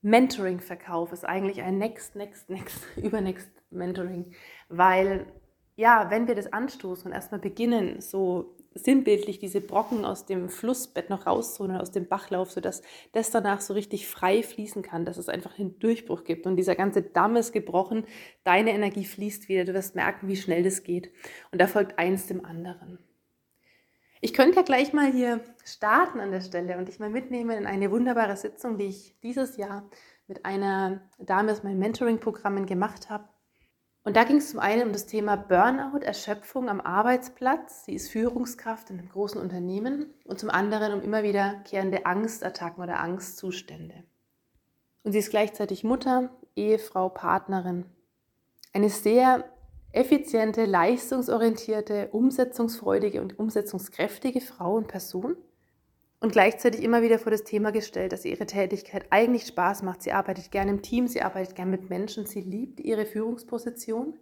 Mentoring 0.00 0.60
verkaufe, 0.60 1.12
ist 1.12 1.24
eigentlich 1.24 1.60
ein 1.62 1.76
Next, 1.76 2.14
Next, 2.14 2.50
Next, 2.50 2.86
Übernext 2.96 3.50
Mentoring, 3.68 4.32
weil 4.68 5.26
ja, 5.74 6.10
wenn 6.10 6.28
wir 6.28 6.36
das 6.36 6.52
anstoßen 6.52 7.06
und 7.06 7.12
erstmal 7.12 7.40
beginnen, 7.40 8.00
so 8.00 8.56
sinnbildlich 8.74 9.38
diese 9.38 9.60
Brocken 9.60 10.04
aus 10.04 10.26
dem 10.26 10.48
Flussbett 10.48 11.10
noch 11.10 11.26
rauszuholen, 11.26 11.76
aus 11.76 11.92
dem 11.92 12.08
Bachlauf, 12.08 12.50
sodass 12.50 12.82
das 13.12 13.30
danach 13.30 13.60
so 13.60 13.74
richtig 13.74 14.06
frei 14.06 14.42
fließen 14.42 14.82
kann, 14.82 15.04
dass 15.04 15.16
es 15.16 15.28
einfach 15.28 15.58
einen 15.58 15.78
Durchbruch 15.78 16.24
gibt 16.24 16.46
und 16.46 16.56
dieser 16.56 16.74
ganze 16.74 17.02
Damm 17.02 17.36
ist 17.36 17.52
gebrochen, 17.52 18.04
deine 18.42 18.72
Energie 18.72 19.04
fließt 19.04 19.48
wieder, 19.48 19.64
du 19.64 19.74
wirst 19.74 19.94
merken, 19.94 20.28
wie 20.28 20.36
schnell 20.36 20.62
das 20.62 20.82
geht 20.82 21.10
und 21.52 21.60
da 21.60 21.66
folgt 21.66 21.98
eins 21.98 22.26
dem 22.26 22.44
anderen. 22.44 22.98
Ich 24.20 24.32
könnte 24.32 24.56
ja 24.56 24.62
gleich 24.62 24.94
mal 24.94 25.12
hier 25.12 25.40
starten 25.64 26.18
an 26.18 26.30
der 26.30 26.40
Stelle 26.40 26.78
und 26.78 26.88
dich 26.88 26.98
mal 26.98 27.10
mitnehmen 27.10 27.58
in 27.58 27.66
eine 27.66 27.90
wunderbare 27.90 28.36
Sitzung, 28.38 28.78
die 28.78 28.86
ich 28.86 29.14
dieses 29.22 29.58
Jahr 29.58 29.88
mit 30.26 30.46
einer 30.46 31.02
Dame 31.18 31.52
aus 31.52 31.62
meinen 31.62 31.78
Mentoring-Programmen 31.78 32.64
gemacht 32.64 33.10
habe. 33.10 33.28
Und 34.04 34.16
da 34.16 34.24
ging 34.24 34.36
es 34.36 34.50
zum 34.50 34.60
einen 34.60 34.88
um 34.88 34.92
das 34.92 35.06
Thema 35.06 35.36
Burnout, 35.36 36.04
Erschöpfung 36.04 36.68
am 36.68 36.82
Arbeitsplatz. 36.82 37.86
Sie 37.86 37.94
ist 37.94 38.10
Führungskraft 38.10 38.90
in 38.90 38.98
einem 38.98 39.08
großen 39.08 39.40
Unternehmen 39.40 40.12
und 40.24 40.38
zum 40.38 40.50
anderen 40.50 40.92
um 40.92 41.00
immer 41.00 41.22
wiederkehrende 41.22 42.04
Angstattacken 42.04 42.82
oder 42.84 43.00
Angstzustände. 43.00 44.04
Und 45.04 45.12
sie 45.12 45.18
ist 45.18 45.30
gleichzeitig 45.30 45.84
Mutter, 45.84 46.30
Ehefrau, 46.54 47.08
Partnerin. 47.08 47.86
Eine 48.74 48.90
sehr 48.90 49.44
effiziente, 49.92 50.66
leistungsorientierte, 50.66 52.08
umsetzungsfreudige 52.12 53.22
und 53.22 53.38
umsetzungskräftige 53.38 54.42
Frau 54.42 54.74
und 54.74 54.86
Person 54.86 55.36
und 56.20 56.32
gleichzeitig 56.32 56.82
immer 56.82 57.02
wieder 57.02 57.18
vor 57.18 57.30
das 57.30 57.44
Thema 57.44 57.70
gestellt, 57.72 58.12
dass 58.12 58.24
ihre 58.24 58.46
Tätigkeit 58.46 59.06
eigentlich 59.10 59.46
Spaß 59.46 59.82
macht. 59.82 60.02
Sie 60.02 60.12
arbeitet 60.12 60.50
gerne 60.50 60.70
im 60.70 60.82
Team, 60.82 61.06
sie 61.06 61.22
arbeitet 61.22 61.54
gerne 61.54 61.70
mit 61.70 61.90
Menschen, 61.90 62.26
sie 62.26 62.40
liebt 62.40 62.80
ihre 62.80 63.06
Führungsposition. 63.06 64.18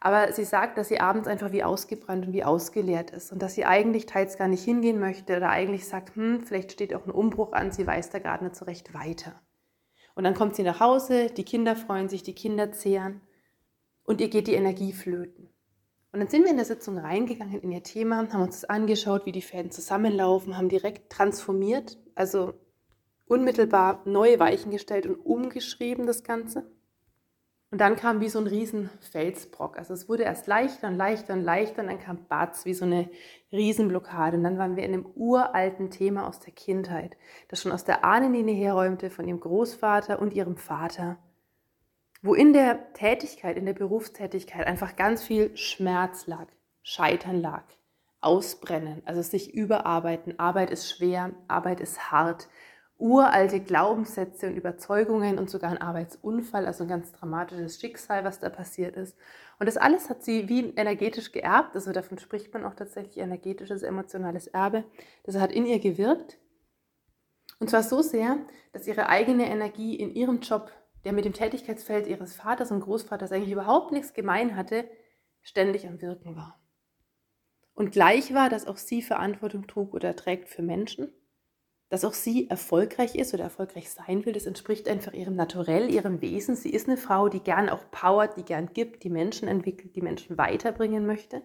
Aber 0.00 0.32
sie 0.32 0.44
sagt, 0.44 0.76
dass 0.76 0.88
sie 0.88 1.00
abends 1.00 1.26
einfach 1.26 1.50
wie 1.52 1.64
ausgebrannt 1.64 2.26
und 2.26 2.34
wie 2.34 2.44
ausgeleert 2.44 3.10
ist 3.10 3.32
und 3.32 3.40
dass 3.40 3.54
sie 3.54 3.64
eigentlich 3.64 4.04
teils 4.04 4.36
gar 4.36 4.48
nicht 4.48 4.62
hingehen 4.62 5.00
möchte 5.00 5.36
oder 5.36 5.48
eigentlich 5.48 5.86
sagt, 5.86 6.14
hm, 6.14 6.42
vielleicht 6.42 6.72
steht 6.72 6.94
auch 6.94 7.06
ein 7.06 7.10
Umbruch 7.10 7.52
an, 7.52 7.72
sie 7.72 7.86
weiß 7.86 8.10
da 8.10 8.18
gerade 8.18 8.44
nicht 8.44 8.56
so 8.56 8.66
recht 8.66 8.92
weiter. 8.92 9.40
Und 10.14 10.24
dann 10.24 10.34
kommt 10.34 10.56
sie 10.56 10.62
nach 10.62 10.80
Hause, 10.80 11.28
die 11.28 11.44
Kinder 11.44 11.74
freuen 11.74 12.10
sich, 12.10 12.22
die 12.22 12.34
Kinder 12.34 12.70
zehren 12.70 13.22
und 14.04 14.20
ihr 14.20 14.28
geht 14.28 14.46
die 14.46 14.54
Energie 14.54 14.92
flöten. 14.92 15.53
Und 16.14 16.20
dann 16.20 16.28
sind 16.28 16.44
wir 16.44 16.50
in 16.52 16.56
der 16.56 16.64
Sitzung 16.64 16.96
reingegangen 16.96 17.60
in 17.60 17.72
ihr 17.72 17.82
Thema, 17.82 18.18
haben 18.18 18.40
uns 18.40 18.60
das 18.60 18.70
angeschaut, 18.70 19.26
wie 19.26 19.32
die 19.32 19.42
Fäden 19.42 19.72
zusammenlaufen, 19.72 20.56
haben 20.56 20.68
direkt 20.68 21.10
transformiert, 21.10 21.98
also 22.14 22.54
unmittelbar 23.26 24.00
neue 24.04 24.38
Weichen 24.38 24.70
gestellt 24.70 25.06
und 25.06 25.16
umgeschrieben 25.16 26.06
das 26.06 26.22
Ganze. 26.22 26.70
Und 27.72 27.80
dann 27.80 27.96
kam 27.96 28.20
wie 28.20 28.28
so 28.28 28.38
ein 28.38 28.46
riesen 28.46 28.90
Felsbrock. 29.00 29.76
Also 29.76 29.92
es 29.92 30.08
wurde 30.08 30.22
erst 30.22 30.46
leichter 30.46 30.86
und 30.86 30.94
leichter 30.94 31.34
und 31.34 31.42
leichter 31.42 31.82
und 31.82 31.88
dann 31.88 31.98
kam 31.98 32.28
Batz 32.28 32.64
wie 32.64 32.74
so 32.74 32.84
eine 32.84 33.10
Riesenblockade. 33.50 34.36
Und 34.36 34.44
dann 34.44 34.56
waren 34.56 34.76
wir 34.76 34.84
in 34.84 34.92
einem 34.94 35.06
uralten 35.16 35.90
Thema 35.90 36.28
aus 36.28 36.38
der 36.38 36.52
Kindheit, 36.52 37.16
das 37.48 37.60
schon 37.60 37.72
aus 37.72 37.82
der 37.82 38.04
Ahnenlinie 38.04 38.54
herräumte 38.54 39.10
von 39.10 39.26
ihrem 39.26 39.40
Großvater 39.40 40.20
und 40.20 40.32
ihrem 40.32 40.56
Vater 40.56 41.18
wo 42.24 42.32
in 42.32 42.54
der 42.54 42.94
Tätigkeit, 42.94 43.58
in 43.58 43.66
der 43.66 43.74
Berufstätigkeit 43.74 44.66
einfach 44.66 44.96
ganz 44.96 45.22
viel 45.22 45.54
Schmerz 45.58 46.26
lag, 46.26 46.46
Scheitern 46.82 47.42
lag, 47.42 47.64
Ausbrennen, 48.22 49.02
also 49.04 49.20
sich 49.20 49.52
überarbeiten. 49.52 50.38
Arbeit 50.38 50.70
ist 50.70 50.88
schwer, 50.88 51.32
Arbeit 51.48 51.80
ist 51.80 52.10
hart, 52.10 52.48
uralte 52.96 53.60
Glaubenssätze 53.60 54.46
und 54.46 54.56
Überzeugungen 54.56 55.38
und 55.38 55.50
sogar 55.50 55.70
ein 55.70 55.82
Arbeitsunfall, 55.82 56.64
also 56.64 56.84
ein 56.84 56.88
ganz 56.88 57.12
dramatisches 57.12 57.78
Schicksal, 57.78 58.24
was 58.24 58.40
da 58.40 58.48
passiert 58.48 58.96
ist. 58.96 59.18
Und 59.58 59.66
das 59.66 59.76
alles 59.76 60.08
hat 60.08 60.24
sie 60.24 60.48
wie 60.48 60.70
energetisch 60.76 61.30
geerbt, 61.30 61.74
also 61.74 61.92
davon 61.92 62.18
spricht 62.18 62.54
man 62.54 62.64
auch 62.64 62.74
tatsächlich 62.74 63.18
energetisches, 63.18 63.82
emotionales 63.82 64.46
Erbe. 64.46 64.84
Das 65.24 65.36
hat 65.36 65.52
in 65.52 65.66
ihr 65.66 65.78
gewirkt. 65.78 66.38
Und 67.58 67.68
zwar 67.68 67.82
so 67.82 68.00
sehr, 68.00 68.38
dass 68.72 68.86
ihre 68.86 69.10
eigene 69.10 69.44
Energie 69.46 69.94
in 69.94 70.14
ihrem 70.14 70.40
Job 70.40 70.72
der 71.04 71.12
mit 71.12 71.24
dem 71.24 71.32
Tätigkeitsfeld 71.32 72.06
ihres 72.06 72.34
Vaters 72.34 72.70
und 72.70 72.80
Großvaters 72.80 73.32
eigentlich 73.32 73.52
überhaupt 73.52 73.92
nichts 73.92 74.14
gemein 74.14 74.56
hatte, 74.56 74.88
ständig 75.42 75.86
am 75.86 76.00
Wirken 76.00 76.36
war. 76.36 76.60
Und 77.74 77.92
gleich 77.92 78.32
war, 78.32 78.48
dass 78.48 78.66
auch 78.66 78.76
sie 78.76 79.02
Verantwortung 79.02 79.66
trug 79.66 79.94
oder 79.94 80.16
trägt 80.16 80.48
für 80.48 80.62
Menschen, 80.62 81.12
dass 81.88 82.04
auch 82.04 82.14
sie 82.14 82.48
erfolgreich 82.48 83.14
ist 83.14 83.34
oder 83.34 83.44
erfolgreich 83.44 83.90
sein 83.90 84.24
will. 84.24 84.32
Das 84.32 84.46
entspricht 84.46 84.88
einfach 84.88 85.12
ihrem 85.12 85.36
Naturell, 85.36 85.92
ihrem 85.92 86.20
Wesen. 86.20 86.56
Sie 86.56 86.70
ist 86.70 86.88
eine 86.88 86.96
Frau, 86.96 87.28
die 87.28 87.40
gern 87.40 87.68
auch 87.68 87.90
powert, 87.90 88.36
die 88.36 88.44
gern 88.44 88.72
gibt, 88.72 89.04
die 89.04 89.10
Menschen 89.10 89.48
entwickelt, 89.48 89.94
die 89.94 90.02
Menschen 90.02 90.38
weiterbringen 90.38 91.06
möchte. 91.06 91.42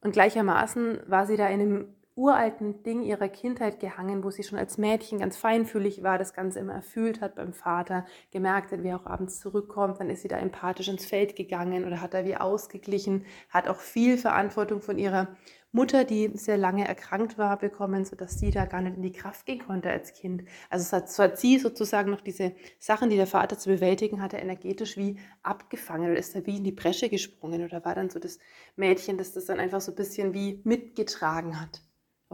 Und 0.00 0.12
gleichermaßen 0.12 1.00
war 1.06 1.26
sie 1.26 1.36
da 1.36 1.48
in 1.48 1.60
einem 1.60 1.94
uralten 2.16 2.82
Ding 2.84 3.02
ihrer 3.02 3.28
Kindheit 3.28 3.80
gehangen, 3.80 4.22
wo 4.22 4.30
sie 4.30 4.44
schon 4.44 4.58
als 4.58 4.78
Mädchen 4.78 5.18
ganz 5.18 5.36
feinfühlig 5.36 6.02
war, 6.04 6.16
das 6.16 6.32
Ganze 6.32 6.60
immer 6.60 6.74
erfüllt 6.74 7.20
hat 7.20 7.34
beim 7.34 7.52
Vater, 7.52 8.06
gemerkt 8.30 8.70
hat, 8.70 8.84
wie 8.84 8.88
er 8.88 9.00
auch 9.00 9.06
abends 9.06 9.40
zurückkommt, 9.40 9.98
dann 9.98 10.10
ist 10.10 10.22
sie 10.22 10.28
da 10.28 10.38
empathisch 10.38 10.88
ins 10.88 11.06
Feld 11.06 11.34
gegangen 11.34 11.84
oder 11.84 12.00
hat 12.00 12.14
da 12.14 12.24
wie 12.24 12.36
ausgeglichen, 12.36 13.26
hat 13.50 13.66
auch 13.66 13.80
viel 13.80 14.16
Verantwortung 14.16 14.80
von 14.80 14.98
ihrer 14.98 15.36
Mutter, 15.72 16.04
die 16.04 16.30
sehr 16.34 16.56
lange 16.56 16.86
erkrankt 16.86 17.36
war, 17.36 17.58
bekommen, 17.58 18.04
sodass 18.04 18.38
sie 18.38 18.52
da 18.52 18.64
gar 18.64 18.80
nicht 18.80 18.96
in 18.96 19.02
die 19.02 19.10
Kraft 19.10 19.44
gehen 19.44 19.58
konnte 19.66 19.90
als 19.90 20.12
Kind. 20.12 20.44
Also 20.70 20.84
es 20.84 20.92
hat, 20.92 21.10
so 21.10 21.24
hat 21.24 21.36
sie 21.36 21.58
sozusagen 21.58 22.12
noch 22.12 22.20
diese 22.20 22.54
Sachen, 22.78 23.10
die 23.10 23.16
der 23.16 23.26
Vater 23.26 23.58
zu 23.58 23.70
bewältigen 23.70 24.22
hatte, 24.22 24.36
energetisch 24.36 24.96
wie 24.96 25.18
abgefangen 25.42 26.12
oder 26.12 26.20
ist 26.20 26.36
da 26.36 26.46
wie 26.46 26.58
in 26.58 26.64
die 26.64 26.70
Bresche 26.70 27.08
gesprungen 27.08 27.64
oder 27.64 27.84
war 27.84 27.96
dann 27.96 28.08
so 28.08 28.20
das 28.20 28.38
Mädchen, 28.76 29.18
das 29.18 29.32
das 29.32 29.46
dann 29.46 29.58
einfach 29.58 29.80
so 29.80 29.90
ein 29.90 29.96
bisschen 29.96 30.32
wie 30.32 30.60
mitgetragen 30.62 31.60
hat 31.60 31.82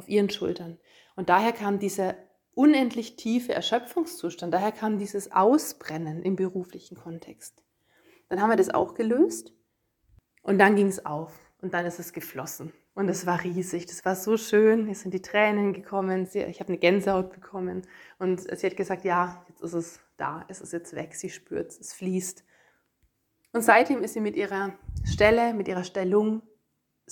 auf 0.00 0.08
ihren 0.08 0.30
Schultern. 0.30 0.78
Und 1.14 1.28
daher 1.28 1.52
kam 1.52 1.78
dieser 1.78 2.16
unendlich 2.54 3.16
tiefe 3.16 3.52
Erschöpfungszustand, 3.52 4.52
daher 4.52 4.72
kam 4.72 4.98
dieses 4.98 5.30
Ausbrennen 5.30 6.22
im 6.22 6.36
beruflichen 6.36 6.96
Kontext. 6.96 7.62
Dann 8.28 8.40
haben 8.40 8.50
wir 8.50 8.56
das 8.56 8.70
auch 8.70 8.94
gelöst 8.94 9.52
und 10.42 10.58
dann 10.58 10.74
ging 10.74 10.86
es 10.86 11.04
auf 11.04 11.38
und 11.60 11.74
dann 11.74 11.84
ist 11.84 11.98
es 11.98 12.14
geflossen. 12.14 12.72
Und 12.94 13.08
es 13.08 13.26
war 13.26 13.44
riesig, 13.44 13.86
das 13.86 14.04
war 14.04 14.16
so 14.16 14.36
schön. 14.36 14.86
Mir 14.86 14.94
sind 14.94 15.14
die 15.14 15.22
Tränen 15.22 15.72
gekommen, 15.72 16.28
ich 16.32 16.60
habe 16.60 16.68
eine 16.68 16.78
Gänsehaut 16.78 17.30
bekommen. 17.30 17.82
Und 18.18 18.40
sie 18.40 18.66
hat 18.66 18.76
gesagt, 18.76 19.04
ja, 19.04 19.44
jetzt 19.48 19.62
ist 19.62 19.74
es 19.74 20.00
da, 20.16 20.44
es 20.48 20.60
ist 20.60 20.72
jetzt 20.72 20.94
weg, 20.94 21.14
sie 21.14 21.30
spürt 21.30 21.70
es, 21.70 21.80
es 21.80 21.92
fließt. 21.92 22.44
Und 23.52 23.62
seitdem 23.62 24.02
ist 24.02 24.14
sie 24.14 24.20
mit 24.20 24.36
ihrer 24.36 24.72
Stelle, 25.04 25.54
mit 25.54 25.68
ihrer 25.68 25.84
Stellung 25.84 26.42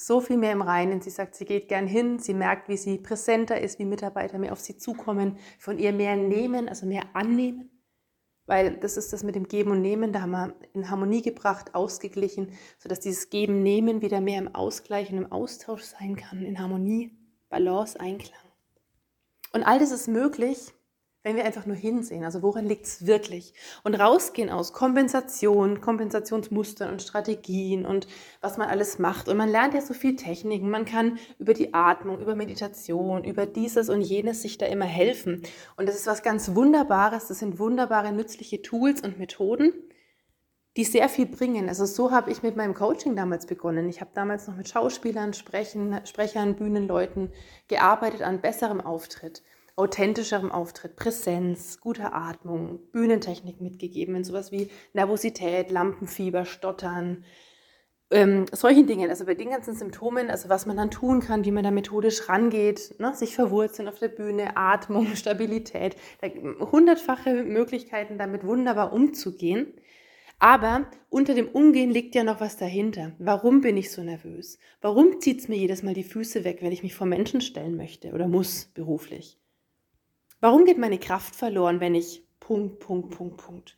so 0.07 0.21
viel 0.21 0.37
mehr 0.37 0.53
im 0.53 0.63
Reinen. 0.63 1.01
Sie 1.01 1.11
sagt, 1.11 1.35
sie 1.35 1.45
geht 1.45 1.69
gern 1.69 1.87
hin, 1.87 2.19
sie 2.19 2.35
merkt, 2.35 2.69
wie 2.69 2.77
sie 2.77 2.99
präsenter 2.99 3.61
ist, 3.61 3.79
wie 3.79 3.85
Mitarbeiter 3.85 4.39
mehr 4.39 4.53
auf 4.53 4.61
sie 4.61 4.77
zukommen, 4.77 5.39
von 5.59 5.79
ihr 5.79 5.93
mehr 5.93 6.17
nehmen, 6.17 6.69
also 6.69 6.87
mehr 6.87 7.05
annehmen 7.15 7.71
weil 8.49 8.79
das 8.79 8.97
ist 8.97 9.13
das 9.13 9.23
mit 9.23 9.35
dem 9.35 9.47
Geben 9.47 9.71
und 9.71 9.83
Nehmen, 9.83 10.11
da 10.11 10.23
haben 10.23 10.31
wir 10.31 10.55
in 10.73 10.91
Harmonie 10.91 11.21
gebracht, 11.21 11.75
ausgeglichen, 11.75 12.51
sodass 12.79 12.99
dieses 12.99 13.29
Geben, 13.29 13.63
Nehmen 13.63 14.01
wieder 14.01 14.23
mehr 14.23 14.39
im 14.39 14.55
Ausgleich 14.55 15.13
und 15.13 15.19
im 15.19 15.31
Austausch 15.31 15.83
sein 15.83 16.17
kann, 16.17 16.43
in 16.43 16.59
Harmonie, 16.59 17.15
Balance, 17.51 18.01
Einklang. 18.01 18.41
Und 19.53 19.65
all 19.65 19.79
das 19.79 19.91
ist 19.91 20.09
möglich, 20.09 20.73
wenn 21.25 21.37
wir 21.37 21.45
einfach 21.45 21.67
nur 21.67 21.77
hinsehen, 21.77 22.25
also 22.25 22.43
woran 22.43 22.65
liegt 22.65 22.87
es 22.87 23.07
wirklich? 23.07 23.53
Und 23.83 23.97
rausgehen 23.97 24.51
aus 24.51 24.73
Kompensation, 24.73 25.81
Kompensationsmustern 25.81 26.93
und 26.93 27.03
Strategien 27.03 27.85
und 27.85 28.07
was 28.41 28.57
man 28.57 28.69
alles 28.69 28.99
macht. 28.99 29.29
Und 29.29 29.37
man 29.37 29.49
lernt 29.49 29.75
ja 29.75 29.81
so 29.81 29.95
viel 29.95 30.15
Techniken. 30.15 30.71
Man 30.71 30.85
kann 30.85 31.19
über 31.39 31.55
die 31.55 31.75
Atmung, 31.75 32.21
über 32.21 32.37
Meditation, 32.37 33.25
über 33.25 33.47
dieses 33.47 33.89
und 33.89 34.01
jenes 34.01 34.43
sich 34.43 34.59
da 34.59 34.67
immer 34.67 34.85
helfen. 34.85 35.43
Und 35.77 35.89
das 35.89 35.97
ist 35.97 36.07
was 36.07 36.23
ganz 36.23 36.55
Wunderbares. 36.55 37.27
Das 37.27 37.41
sind 37.41 37.59
wunderbare, 37.59 38.13
nützliche 38.13 38.63
Tools 38.63 39.01
und 39.01 39.19
Methoden, 39.19 39.73
die 40.77 40.85
sehr 40.85 41.09
viel 41.09 41.27
bringen. 41.27 41.69
Also 41.69 41.85
so 41.85 42.13
habe 42.13 42.31
ich 42.31 42.45
mit 42.45 42.55
meinem 42.55 42.75
Coaching 42.75 43.17
damals 43.17 43.47
begonnen. 43.47 43.89
Ich 43.89 44.01
habe 44.01 44.13
damals 44.15 44.47
noch 44.47 44.57
mit 44.57 44.69
Schauspielern, 44.69 45.35
Sprechen, 45.35 46.01
Sprechern, 46.07 46.55
Bühnenleuten 46.55 47.33
gearbeitet 47.67 48.23
an 48.23 48.41
besserem 48.41 48.81
Auftritt 48.81 49.43
authentischerem 49.79 50.51
Auftritt, 50.51 50.97
Präsenz, 50.97 51.81
guter 51.81 52.13
Atmung, 52.13 52.81
Bühnentechnik 52.91 53.61
mitgegeben, 53.61 54.15
wenn 54.15 54.25
sowas 54.25 54.51
wie 54.51 54.71
Nervosität, 54.93 55.71
Lampenfieber, 55.71 56.45
Stottern, 56.45 57.25
ähm, 58.11 58.47
solchen 58.51 58.89
Dingen, 58.89 59.09
also 59.09 59.25
bei 59.25 59.35
den 59.35 59.51
ganzen 59.51 59.77
Symptomen, 59.77 60.31
also 60.31 60.49
was 60.49 60.67
man 60.67 60.77
dann 60.77 60.91
tun 60.91 61.21
kann, 61.21 61.45
wie 61.45 61.53
man 61.53 61.63
da 61.63 61.71
methodisch 61.71 62.29
rangeht, 62.29 62.99
ne, 62.99 63.15
sich 63.15 63.37
verwurzeln 63.37 63.87
auf 63.89 64.01
der 64.01 64.09
Bühne, 64.09 64.57
Atmung, 64.57 65.07
Stabilität, 65.15 65.95
hundertfache 66.23 67.45
Möglichkeiten, 67.45 68.19
damit 68.19 68.45
wunderbar 68.45 68.93
umzugehen. 68.93 69.75
Aber 70.41 70.87
unter 71.09 71.35
dem 71.35 71.49
Umgehen 71.49 71.91
liegt 71.91 72.15
ja 72.15 72.25
noch 72.25 72.41
was 72.41 72.57
dahinter. 72.57 73.13
Warum 73.19 73.61
bin 73.61 73.77
ich 73.77 73.91
so 73.91 74.03
nervös? 74.03 74.59
Warum 74.81 75.21
zieht 75.21 75.41
es 75.41 75.49
mir 75.49 75.57
jedes 75.57 75.83
Mal 75.83 75.95
die 75.95 76.05
Füße 76.05 76.45
weg, 76.45 76.59
wenn 76.63 76.73
ich 76.73 76.83
mich 76.83 76.95
vor 76.95 77.07
Menschen 77.07 77.41
stellen 77.41 77.77
möchte 77.77 78.13
oder 78.13 78.29
muss 78.29 78.67
beruflich? 78.75 79.39
Warum 80.41 80.65
geht 80.65 80.79
meine 80.79 80.99
Kraft 80.99 81.35
verloren, 81.35 81.81
wenn 81.81 81.95
ich 81.95 82.23
Punkt, 82.39 82.79
Punkt, 82.81 83.11
Punkt, 83.11 83.37
Punkt? 83.39 83.77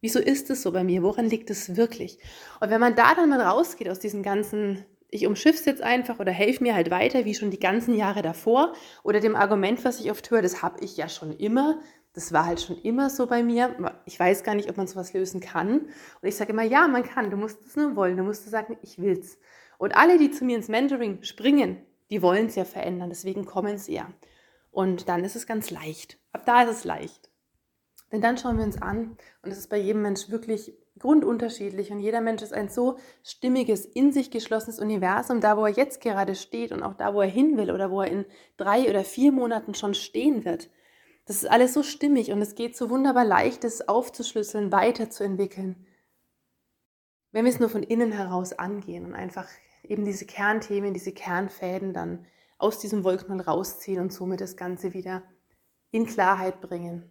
Wieso 0.00 0.18
ist 0.18 0.50
es 0.50 0.62
so 0.62 0.72
bei 0.72 0.84
mir? 0.84 1.02
Woran 1.02 1.26
liegt 1.26 1.48
es 1.48 1.76
wirklich? 1.76 2.18
Und 2.60 2.70
wenn 2.70 2.80
man 2.80 2.94
da 2.94 3.14
dann 3.14 3.30
mal 3.30 3.40
rausgeht 3.40 3.88
aus 3.88 3.98
diesen 3.98 4.22
ganzen, 4.22 4.84
ich 5.08 5.26
umschiff's 5.26 5.64
jetzt 5.64 5.80
einfach 5.80 6.18
oder 6.18 6.32
helfe 6.32 6.62
mir 6.62 6.74
halt 6.74 6.90
weiter, 6.90 7.24
wie 7.24 7.34
schon 7.34 7.50
die 7.50 7.60
ganzen 7.60 7.94
Jahre 7.94 8.20
davor, 8.20 8.74
oder 9.04 9.20
dem 9.20 9.36
Argument, 9.36 9.84
was 9.84 10.00
ich 10.00 10.10
oft 10.10 10.30
höre, 10.30 10.42
das 10.42 10.60
habe 10.60 10.84
ich 10.84 10.96
ja 10.96 11.08
schon 11.08 11.32
immer, 11.36 11.80
das 12.12 12.32
war 12.32 12.44
halt 12.44 12.60
schon 12.60 12.76
immer 12.82 13.08
so 13.08 13.26
bei 13.26 13.42
mir. 13.42 13.94
Ich 14.04 14.20
weiß 14.20 14.44
gar 14.44 14.54
nicht, 14.54 14.68
ob 14.68 14.76
man 14.76 14.86
sowas 14.86 15.14
lösen 15.14 15.40
kann. 15.40 15.78
Und 15.80 16.28
ich 16.28 16.36
sage 16.36 16.52
immer, 16.52 16.62
ja, 16.62 16.86
man 16.88 17.04
kann. 17.04 17.30
Du 17.30 17.38
musst 17.38 17.64
es 17.66 17.74
nur 17.74 17.96
wollen. 17.96 18.18
Du 18.18 18.22
musst 18.22 18.48
sagen, 18.50 18.76
ich 18.82 18.98
will's. 18.98 19.38
Und 19.78 19.96
alle, 19.96 20.18
die 20.18 20.30
zu 20.30 20.44
mir 20.44 20.56
ins 20.56 20.68
Mentoring 20.68 21.22
springen, 21.22 21.78
die 22.10 22.20
wollen 22.20 22.46
es 22.46 22.54
ja 22.54 22.66
verändern. 22.66 23.08
Deswegen 23.08 23.46
kommen 23.46 23.78
sie 23.78 23.94
ja. 23.94 24.08
Und 24.72 25.08
dann 25.08 25.22
ist 25.22 25.36
es 25.36 25.46
ganz 25.46 25.70
leicht. 25.70 26.18
Ab 26.32 26.44
da 26.46 26.62
ist 26.62 26.70
es 26.70 26.84
leicht. 26.84 27.30
Denn 28.10 28.20
dann 28.20 28.36
schauen 28.36 28.58
wir 28.58 28.64
uns 28.64 28.80
an, 28.80 29.16
und 29.42 29.50
es 29.50 29.58
ist 29.58 29.70
bei 29.70 29.78
jedem 29.78 30.02
Mensch 30.02 30.30
wirklich 30.30 30.74
grundunterschiedlich 30.98 31.90
und 31.90 32.00
jeder 32.00 32.20
Mensch 32.20 32.42
ist 32.42 32.52
ein 32.52 32.68
so 32.68 32.98
stimmiges, 33.22 33.86
in 33.86 34.12
sich 34.12 34.30
geschlossenes 34.30 34.78
Universum, 34.78 35.40
da 35.40 35.56
wo 35.56 35.64
er 35.64 35.72
jetzt 35.72 36.00
gerade 36.00 36.34
steht 36.34 36.72
und 36.72 36.82
auch 36.82 36.94
da, 36.94 37.14
wo 37.14 37.22
er 37.22 37.28
hin 37.28 37.56
will 37.56 37.70
oder 37.70 37.90
wo 37.90 38.02
er 38.02 38.10
in 38.10 38.26
drei 38.56 38.88
oder 38.88 39.04
vier 39.04 39.32
Monaten 39.32 39.74
schon 39.74 39.94
stehen 39.94 40.44
wird. 40.44 40.68
Das 41.24 41.36
ist 41.36 41.50
alles 41.50 41.72
so 41.72 41.82
stimmig 41.82 42.32
und 42.32 42.42
es 42.42 42.54
geht 42.54 42.76
so 42.76 42.90
wunderbar 42.90 43.24
leicht, 43.24 43.64
es 43.64 43.88
aufzuschlüsseln, 43.88 44.72
weiterzuentwickeln. 44.72 45.86
Wenn 47.30 47.46
wir 47.46 47.52
es 47.52 47.60
nur 47.60 47.70
von 47.70 47.82
innen 47.82 48.12
heraus 48.12 48.52
angehen 48.52 49.06
und 49.06 49.14
einfach 49.14 49.48
eben 49.82 50.04
diese 50.04 50.26
Kernthemen, 50.26 50.92
diese 50.92 51.12
Kernfäden 51.12 51.94
dann 51.94 52.26
aus 52.62 52.78
diesem 52.78 53.04
Wollknall 53.04 53.40
rausziehen 53.40 54.00
und 54.00 54.12
somit 54.12 54.40
das 54.40 54.56
Ganze 54.56 54.94
wieder 54.94 55.22
in 55.90 56.06
Klarheit 56.06 56.60
bringen. 56.60 57.10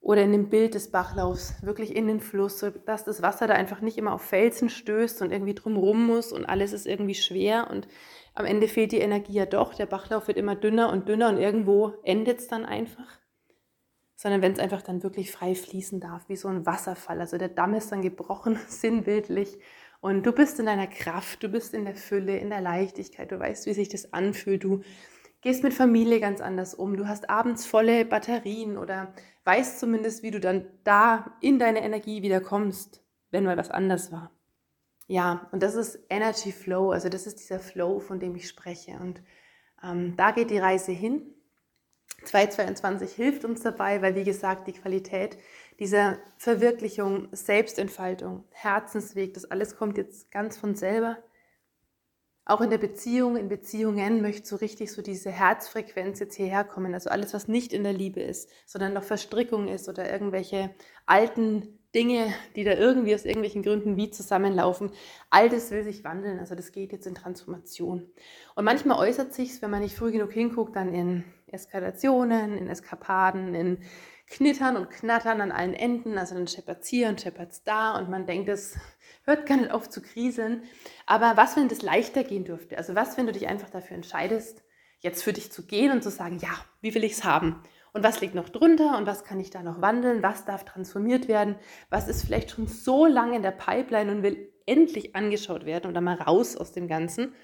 Oder 0.00 0.22
in 0.22 0.32
dem 0.32 0.48
Bild 0.48 0.74
des 0.74 0.90
Bachlaufs, 0.90 1.54
wirklich 1.62 1.94
in 1.94 2.08
den 2.08 2.20
Fluss, 2.20 2.64
dass 2.86 3.04
das 3.04 3.22
Wasser 3.22 3.46
da 3.46 3.54
einfach 3.54 3.80
nicht 3.80 3.98
immer 3.98 4.14
auf 4.14 4.22
Felsen 4.22 4.68
stößt 4.68 5.22
und 5.22 5.30
irgendwie 5.30 5.54
drumrum 5.54 6.06
muss 6.06 6.32
und 6.32 6.44
alles 6.44 6.72
ist 6.72 6.86
irgendwie 6.86 7.14
schwer 7.14 7.70
und 7.70 7.86
am 8.34 8.44
Ende 8.44 8.66
fehlt 8.66 8.92
die 8.92 8.98
Energie 8.98 9.34
ja 9.34 9.46
doch. 9.46 9.74
Der 9.74 9.86
Bachlauf 9.86 10.26
wird 10.26 10.38
immer 10.38 10.56
dünner 10.56 10.90
und 10.90 11.08
dünner 11.08 11.28
und 11.28 11.36
irgendwo 11.36 11.94
endet 12.02 12.40
es 12.40 12.48
dann 12.48 12.64
einfach. 12.64 13.20
Sondern 14.16 14.42
wenn 14.42 14.52
es 14.52 14.58
einfach 14.58 14.82
dann 14.82 15.02
wirklich 15.02 15.30
frei 15.30 15.54
fließen 15.54 16.00
darf, 16.00 16.28
wie 16.28 16.36
so 16.36 16.48
ein 16.48 16.66
Wasserfall. 16.66 17.20
Also 17.20 17.38
der 17.38 17.48
Damm 17.48 17.74
ist 17.74 17.92
dann 17.92 18.02
gebrochen, 18.02 18.58
sinnbildlich 18.68 19.58
und 20.02 20.26
du 20.26 20.32
bist 20.32 20.58
in 20.58 20.66
deiner 20.66 20.88
Kraft, 20.88 21.44
du 21.44 21.48
bist 21.48 21.74
in 21.74 21.84
der 21.84 21.94
Fülle, 21.94 22.36
in 22.36 22.50
der 22.50 22.60
Leichtigkeit, 22.60 23.30
du 23.30 23.38
weißt, 23.38 23.66
wie 23.66 23.72
sich 23.72 23.88
das 23.88 24.12
anfühlt, 24.12 24.64
du 24.64 24.82
gehst 25.42 25.62
mit 25.62 25.72
Familie 25.72 26.18
ganz 26.18 26.40
anders 26.40 26.74
um, 26.74 26.96
du 26.96 27.06
hast 27.06 27.30
abends 27.30 27.64
volle 27.64 28.04
Batterien 28.04 28.78
oder 28.78 29.14
weißt 29.44 29.78
zumindest, 29.78 30.24
wie 30.24 30.32
du 30.32 30.40
dann 30.40 30.66
da 30.82 31.36
in 31.40 31.60
deine 31.60 31.84
Energie 31.84 32.22
wieder 32.22 32.40
kommst, 32.40 33.00
wenn 33.30 33.44
mal 33.44 33.56
was 33.56 33.70
anders 33.70 34.10
war. 34.10 34.32
Ja, 35.06 35.48
und 35.52 35.62
das 35.62 35.76
ist 35.76 36.00
Energy 36.10 36.50
Flow, 36.50 36.90
also 36.90 37.08
das 37.08 37.28
ist 37.28 37.38
dieser 37.38 37.60
Flow, 37.60 38.00
von 38.00 38.18
dem 38.18 38.34
ich 38.34 38.48
spreche. 38.48 38.98
Und 38.98 39.22
ähm, 39.84 40.16
da 40.16 40.32
geht 40.32 40.50
die 40.50 40.58
Reise 40.58 40.90
hin. 40.90 41.32
2022 42.24 43.12
hilft 43.12 43.44
uns 43.44 43.62
dabei, 43.62 44.02
weil 44.02 44.16
wie 44.16 44.24
gesagt, 44.24 44.66
die 44.66 44.72
Qualität 44.72 45.38
dieser 45.82 46.18
Verwirklichung, 46.36 47.26
Selbstentfaltung, 47.32 48.44
Herzensweg, 48.52 49.34
das 49.34 49.50
alles 49.50 49.76
kommt 49.76 49.98
jetzt 49.98 50.30
ganz 50.30 50.56
von 50.56 50.76
selber. 50.76 51.18
Auch 52.44 52.60
in 52.60 52.70
der 52.70 52.78
Beziehung, 52.78 53.36
in 53.36 53.48
Beziehungen 53.48 54.22
möchte 54.22 54.46
so 54.46 54.54
richtig 54.54 54.92
so 54.92 55.02
diese 55.02 55.32
Herzfrequenz 55.32 56.20
jetzt 56.20 56.36
hierher 56.36 56.62
kommen. 56.62 56.94
Also 56.94 57.10
alles, 57.10 57.34
was 57.34 57.48
nicht 57.48 57.72
in 57.72 57.82
der 57.82 57.94
Liebe 57.94 58.20
ist, 58.20 58.48
sondern 58.64 58.92
noch 58.92 59.02
Verstrickung 59.02 59.66
ist 59.66 59.88
oder 59.88 60.08
irgendwelche 60.08 60.70
alten 61.04 61.80
Dinge, 61.96 62.32
die 62.54 62.62
da 62.62 62.74
irgendwie 62.74 63.16
aus 63.16 63.24
irgendwelchen 63.24 63.64
Gründen 63.64 63.96
wie 63.96 64.10
zusammenlaufen. 64.10 64.92
All 65.30 65.48
das 65.48 65.72
will 65.72 65.82
sich 65.82 66.04
wandeln. 66.04 66.38
Also 66.38 66.54
das 66.54 66.70
geht 66.70 66.92
jetzt 66.92 67.08
in 67.08 67.16
Transformation. 67.16 68.08
Und 68.54 68.64
manchmal 68.64 68.98
äußert 69.00 69.34
sich 69.34 69.60
wenn 69.62 69.70
man 69.70 69.82
nicht 69.82 69.96
früh 69.96 70.12
genug 70.12 70.32
hinguckt, 70.32 70.76
dann 70.76 70.94
in 70.94 71.24
Eskalationen, 71.48 72.56
in 72.56 72.68
Eskapaden, 72.68 73.54
in 73.56 73.78
Knittern 74.28 74.76
und 74.76 74.90
Knattern 74.90 75.40
an 75.40 75.52
allen 75.52 75.74
Enden. 75.74 76.18
Also 76.18 76.34
dann 76.34 76.48
scheppert 76.48 76.82
es 76.82 76.88
hier 76.88 77.08
und 77.08 77.20
scheppert 77.20 77.52
es 77.52 77.64
da 77.64 77.98
und 77.98 78.08
man 78.08 78.26
denkt, 78.26 78.48
es 78.48 78.76
hört 79.24 79.46
gar 79.46 79.56
nicht 79.56 79.70
auf 79.70 79.88
zu 79.88 80.02
kriseln. 80.02 80.62
Aber 81.06 81.36
was, 81.36 81.56
wenn 81.56 81.68
das 81.68 81.82
leichter 81.82 82.24
gehen 82.24 82.44
dürfte? 82.44 82.78
Also 82.78 82.94
was, 82.94 83.16
wenn 83.16 83.26
du 83.26 83.32
dich 83.32 83.48
einfach 83.48 83.70
dafür 83.70 83.96
entscheidest, 83.96 84.62
jetzt 85.00 85.22
für 85.22 85.32
dich 85.32 85.52
zu 85.52 85.66
gehen 85.66 85.90
und 85.92 86.02
zu 86.02 86.10
sagen, 86.10 86.38
ja, 86.38 86.50
wie 86.80 86.94
will 86.94 87.04
ich 87.04 87.12
es 87.12 87.24
haben? 87.24 87.62
Und 87.92 88.02
was 88.04 88.20
liegt 88.20 88.34
noch 88.34 88.48
drunter 88.48 88.96
und 88.96 89.06
was 89.06 89.24
kann 89.24 89.38
ich 89.38 89.50
da 89.50 89.62
noch 89.62 89.82
wandeln? 89.82 90.22
Was 90.22 90.46
darf 90.46 90.64
transformiert 90.64 91.28
werden? 91.28 91.56
Was 91.90 92.08
ist 92.08 92.24
vielleicht 92.24 92.50
schon 92.50 92.66
so 92.66 93.04
lange 93.04 93.36
in 93.36 93.42
der 93.42 93.50
Pipeline 93.50 94.10
und 94.10 94.22
will 94.22 94.50
endlich 94.64 95.14
angeschaut 95.14 95.66
werden 95.66 95.90
oder 95.90 96.00
mal 96.00 96.14
raus 96.14 96.56
aus 96.56 96.72
dem 96.72 96.88
Ganzen? 96.88 97.34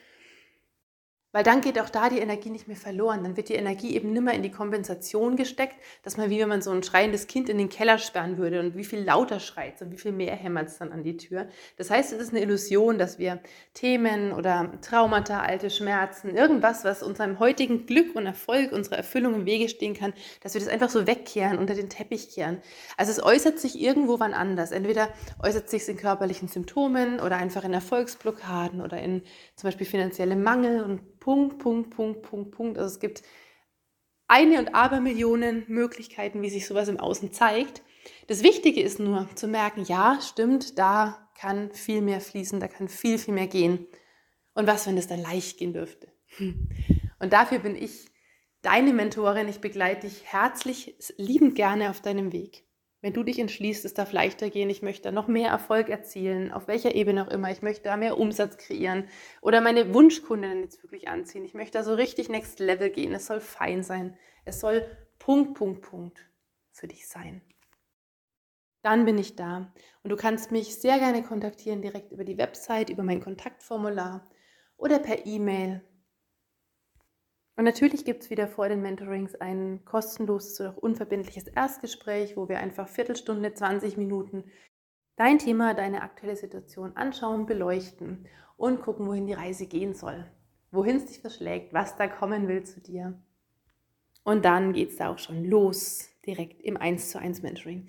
Weil 1.38 1.44
dann 1.44 1.60
geht 1.60 1.78
auch 1.78 1.88
da 1.88 2.08
die 2.08 2.18
Energie 2.18 2.50
nicht 2.50 2.66
mehr 2.66 2.76
verloren. 2.76 3.22
Dann 3.22 3.36
wird 3.36 3.48
die 3.48 3.54
Energie 3.54 3.94
eben 3.94 4.12
nimmer 4.12 4.34
in 4.34 4.42
die 4.42 4.50
Kompensation 4.50 5.36
gesteckt, 5.36 5.76
dass 6.02 6.16
man 6.16 6.30
wie 6.30 6.40
wenn 6.40 6.48
man 6.48 6.62
so 6.62 6.72
ein 6.72 6.82
schreiendes 6.82 7.28
Kind 7.28 7.48
in 7.48 7.58
den 7.58 7.68
Keller 7.68 7.98
sperren 7.98 8.38
würde 8.38 8.58
und 8.58 8.76
wie 8.76 8.82
viel 8.82 9.04
lauter 9.04 9.38
schreit 9.38 9.80
und 9.80 9.92
wie 9.92 9.98
viel 9.98 10.10
mehr 10.10 10.34
hämmert 10.34 10.66
es 10.66 10.78
dann 10.78 10.90
an 10.90 11.04
die 11.04 11.16
Tür. 11.16 11.46
Das 11.76 11.92
heißt, 11.92 12.12
es 12.12 12.18
ist 12.18 12.30
eine 12.30 12.42
Illusion, 12.42 12.98
dass 12.98 13.20
wir 13.20 13.38
Themen 13.72 14.32
oder 14.32 14.72
Traumata, 14.80 15.40
alte 15.40 15.70
Schmerzen, 15.70 16.34
irgendwas, 16.36 16.82
was 16.82 17.04
unserem 17.04 17.38
heutigen 17.38 17.86
Glück 17.86 18.16
und 18.16 18.26
Erfolg, 18.26 18.72
unserer 18.72 18.96
Erfüllung 18.96 19.36
im 19.36 19.46
Wege 19.46 19.68
stehen 19.68 19.94
kann, 19.94 20.14
dass 20.42 20.54
wir 20.54 20.60
das 20.60 20.68
einfach 20.68 20.90
so 20.90 21.06
wegkehren, 21.06 21.58
unter 21.58 21.74
den 21.74 21.88
Teppich 21.88 22.30
kehren. 22.30 22.60
Also 22.96 23.12
es 23.12 23.22
äußert 23.22 23.60
sich 23.60 23.80
irgendwo 23.80 24.18
wann 24.18 24.34
anders. 24.34 24.72
Entweder 24.72 25.08
äußert 25.40 25.70
sich 25.70 25.88
in 25.88 25.98
körperlichen 25.98 26.48
Symptomen 26.48 27.20
oder 27.20 27.36
einfach 27.36 27.62
in 27.62 27.74
Erfolgsblockaden 27.74 28.80
oder 28.80 29.00
in 29.00 29.22
zum 29.54 29.68
Beispiel 29.68 29.86
finanziellem 29.86 30.42
Mangel 30.42 30.82
und 30.82 31.20
Punkt, 31.28 31.58
Punkt, 31.58 31.90
Punkt, 31.90 32.22
Punkt, 32.22 32.50
Punkt. 32.52 32.78
Also 32.78 32.94
es 32.94 33.00
gibt 33.00 33.22
eine 34.28 34.58
und 34.58 34.74
Abermillionen 34.74 35.66
Möglichkeiten, 35.68 36.40
wie 36.40 36.48
sich 36.48 36.66
sowas 36.66 36.88
im 36.88 36.98
Außen 36.98 37.34
zeigt. 37.34 37.82
Das 38.28 38.42
Wichtige 38.42 38.80
ist 38.80 38.98
nur 38.98 39.28
zu 39.34 39.46
merken, 39.46 39.84
ja, 39.84 40.18
stimmt, 40.22 40.78
da 40.78 41.28
kann 41.38 41.70
viel 41.74 42.00
mehr 42.00 42.22
fließen, 42.22 42.60
da 42.60 42.66
kann 42.66 42.88
viel, 42.88 43.18
viel 43.18 43.34
mehr 43.34 43.46
gehen. 43.46 43.86
Und 44.54 44.66
was, 44.66 44.86
wenn 44.86 44.96
das 44.96 45.06
dann 45.06 45.20
leicht 45.20 45.58
gehen 45.58 45.74
dürfte? 45.74 46.10
Und 46.38 47.30
dafür 47.34 47.58
bin 47.58 47.76
ich 47.76 48.06
deine 48.62 48.94
Mentorin. 48.94 49.48
Ich 49.48 49.60
begleite 49.60 50.08
dich 50.08 50.24
herzlich, 50.24 50.96
liebend 51.18 51.56
gerne 51.56 51.90
auf 51.90 52.00
deinem 52.00 52.32
Weg. 52.32 52.64
Wenn 53.00 53.12
du 53.12 53.22
dich 53.22 53.38
entschließt, 53.38 53.84
es 53.84 53.94
darf 53.94 54.12
leichter 54.12 54.50
gehen, 54.50 54.70
ich 54.70 54.82
möchte 54.82 55.04
da 55.04 55.12
noch 55.12 55.28
mehr 55.28 55.50
Erfolg 55.50 55.88
erzielen, 55.88 56.50
auf 56.50 56.66
welcher 56.66 56.96
Ebene 56.96 57.24
auch 57.24 57.30
immer, 57.30 57.50
ich 57.50 57.62
möchte 57.62 57.84
da 57.84 57.96
mehr 57.96 58.18
Umsatz 58.18 58.56
kreieren 58.56 59.08
oder 59.40 59.60
meine 59.60 59.94
Wunschkundinnen 59.94 60.62
jetzt 60.64 60.82
wirklich 60.82 61.08
anziehen, 61.08 61.44
ich 61.44 61.54
möchte 61.54 61.78
da 61.78 61.84
so 61.84 61.94
richtig 61.94 62.28
next 62.28 62.58
level 62.58 62.90
gehen, 62.90 63.14
es 63.14 63.26
soll 63.26 63.40
fein 63.40 63.84
sein, 63.84 64.16
es 64.44 64.58
soll 64.58 64.84
Punkt, 65.20 65.54
Punkt, 65.54 65.82
Punkt 65.82 66.28
für 66.72 66.88
dich 66.88 67.06
sein. 67.06 67.40
Dann 68.82 69.04
bin 69.04 69.18
ich 69.18 69.36
da 69.36 69.72
und 70.02 70.10
du 70.10 70.16
kannst 70.16 70.50
mich 70.50 70.74
sehr 70.76 70.98
gerne 70.98 71.22
kontaktieren 71.22 71.82
direkt 71.82 72.10
über 72.10 72.24
die 72.24 72.38
Website, 72.38 72.90
über 72.90 73.04
mein 73.04 73.20
Kontaktformular 73.20 74.28
oder 74.76 74.98
per 74.98 75.24
E-Mail 75.24 75.87
und 77.58 77.64
natürlich 77.64 78.04
gibt 78.04 78.22
es 78.22 78.30
wieder 78.30 78.46
vor 78.46 78.68
den 78.68 78.82
Mentorings 78.82 79.34
ein 79.34 79.84
kostenloses 79.84 80.60
oder 80.60 80.70
auch 80.70 80.76
unverbindliches 80.76 81.48
Erstgespräch, 81.48 82.36
wo 82.36 82.48
wir 82.48 82.60
einfach 82.60 82.86
Viertelstunde, 82.86 83.52
20 83.52 83.96
Minuten 83.96 84.44
dein 85.16 85.40
Thema, 85.40 85.74
deine 85.74 86.02
aktuelle 86.02 86.36
Situation 86.36 86.96
anschauen, 86.96 87.46
beleuchten 87.46 88.28
und 88.56 88.80
gucken, 88.80 89.08
wohin 89.08 89.26
die 89.26 89.32
Reise 89.32 89.66
gehen 89.66 89.92
soll, 89.92 90.24
wohin 90.70 90.98
es 90.98 91.06
dich 91.06 91.18
verschlägt, 91.18 91.74
was 91.74 91.96
da 91.96 92.06
kommen 92.06 92.46
will 92.46 92.62
zu 92.62 92.80
dir. 92.80 93.20
Und 94.22 94.44
dann 94.44 94.72
geht 94.72 94.90
es 94.90 94.96
da 94.98 95.08
auch 95.08 95.18
schon 95.18 95.44
los, 95.44 96.10
direkt 96.24 96.62
im 96.62 96.76
1 96.76 97.10
zu 97.10 97.18
1 97.18 97.42
Mentoring. 97.42 97.88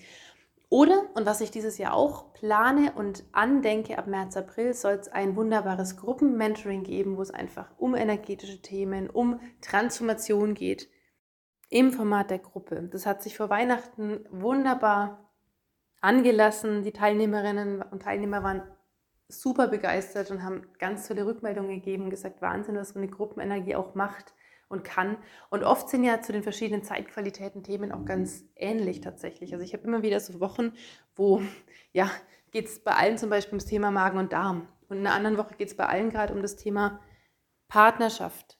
Oder, 0.69 1.09
und 1.15 1.25
was 1.25 1.41
ich 1.41 1.49
dieses 1.49 1.79
Jahr 1.79 1.95
auch 1.95 2.31
plane 2.33 2.93
und 2.95 3.23
andenke, 3.31 3.97
ab 3.97 4.05
März, 4.05 4.37
April 4.37 4.75
soll 4.75 4.93
es 4.93 5.07
ein 5.07 5.35
wunderbares 5.35 5.97
Gruppenmentoring 5.97 6.83
geben, 6.83 7.17
wo 7.17 7.23
es 7.23 7.31
einfach 7.31 7.71
um 7.77 7.95
energetische 7.95 8.61
Themen, 8.61 9.09
um 9.09 9.39
Transformation 9.61 10.53
geht, 10.53 10.87
im 11.69 11.91
Format 11.91 12.29
der 12.29 12.39
Gruppe. 12.39 12.87
Das 12.91 13.07
hat 13.07 13.23
sich 13.23 13.35
vor 13.35 13.49
Weihnachten 13.49 14.25
wunderbar 14.29 15.31
angelassen. 16.01 16.83
Die 16.83 16.93
Teilnehmerinnen 16.93 17.81
und 17.81 18.03
Teilnehmer 18.03 18.43
waren 18.43 18.61
super 19.27 19.67
begeistert 19.67 20.29
und 20.29 20.43
haben 20.43 20.67
ganz 20.77 21.07
tolle 21.07 21.25
Rückmeldungen 21.25 21.71
gegeben 21.71 22.11
gesagt, 22.11 22.41
Wahnsinn, 22.41 22.75
was 22.75 22.89
so 22.89 22.99
eine 22.99 23.07
Gruppenenergie 23.07 23.75
auch 23.75 23.95
macht 23.95 24.33
und 24.69 24.83
kann. 24.83 25.17
Und 25.49 25.63
oft 25.63 25.89
sind 25.89 26.03
ja 26.03 26.21
zu 26.21 26.31
den 26.31 26.43
verschiedenen 26.43 26.83
Zeitqualitäten 26.83 27.63
Themen 27.63 27.91
auch 27.91 28.05
ganz 28.05 28.45
ähnlich 28.55 29.01
tatsächlich. 29.01 29.51
Also 29.53 29.65
ich 29.65 29.73
habe 29.73 29.83
immer 29.83 30.03
wieder 30.03 30.19
so 30.19 30.39
Wochen, 30.39 30.71
wo 31.15 31.41
ja, 31.91 32.09
geht 32.51 32.67
es 32.67 32.79
bei 32.83 32.93
allen 32.93 33.17
zum 33.17 33.29
Beispiel 33.29 33.53
ums 33.53 33.65
Thema 33.65 33.91
Magen 33.91 34.19
und 34.19 34.31
Darm. 34.31 34.67
Und 34.87 34.97
in 34.97 35.07
einer 35.07 35.15
anderen 35.15 35.37
Woche 35.37 35.55
geht 35.55 35.67
es 35.67 35.75
bei 35.75 35.85
allen 35.85 36.09
gerade 36.09 36.33
um 36.33 36.41
das 36.41 36.55
Thema 36.55 36.99
Partnerschaft, 37.67 38.57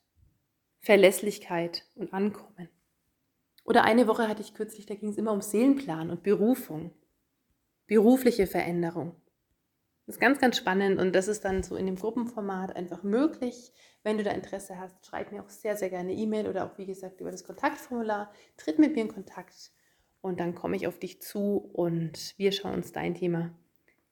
Verlässlichkeit 0.81 1.85
und 1.95 2.13
Ankommen. 2.13 2.69
Oder 3.63 3.83
eine 3.83 4.07
Woche 4.07 4.27
hatte 4.27 4.41
ich 4.41 4.53
kürzlich, 4.53 4.85
da 4.85 4.95
ging 4.95 5.09
es 5.09 5.17
immer 5.17 5.31
um 5.31 5.41
Seelenplan 5.41 6.09
und 6.09 6.23
Berufung, 6.23 6.91
berufliche 7.87 8.47
Veränderung. 8.47 9.15
Das 10.05 10.15
ist 10.15 10.21
ganz, 10.21 10.39
ganz 10.39 10.57
spannend 10.57 10.99
und 10.99 11.13
das 11.13 11.27
ist 11.27 11.45
dann 11.45 11.61
so 11.61 11.75
in 11.75 11.85
dem 11.85 11.95
Gruppenformat 11.95 12.75
einfach 12.75 13.03
möglich. 13.03 13.71
Wenn 14.03 14.17
du 14.17 14.23
da 14.23 14.31
Interesse 14.31 14.79
hast, 14.79 15.05
schreib 15.05 15.31
mir 15.31 15.43
auch 15.43 15.49
sehr, 15.49 15.75
sehr 15.75 15.89
gerne 15.89 16.13
E-Mail 16.13 16.47
oder 16.47 16.65
auch, 16.65 16.77
wie 16.77 16.85
gesagt, 16.85 17.19
über 17.21 17.31
das 17.31 17.43
Kontaktformular. 17.43 18.31
Tritt 18.57 18.79
mit 18.79 18.95
mir 18.95 19.01
in 19.01 19.13
Kontakt 19.13 19.71
und 20.21 20.39
dann 20.39 20.55
komme 20.55 20.75
ich 20.75 20.87
auf 20.87 20.99
dich 20.99 21.21
zu 21.21 21.57
und 21.73 22.33
wir 22.37 22.51
schauen 22.51 22.75
uns 22.75 22.91
dein 22.91 23.15
Thema 23.15 23.51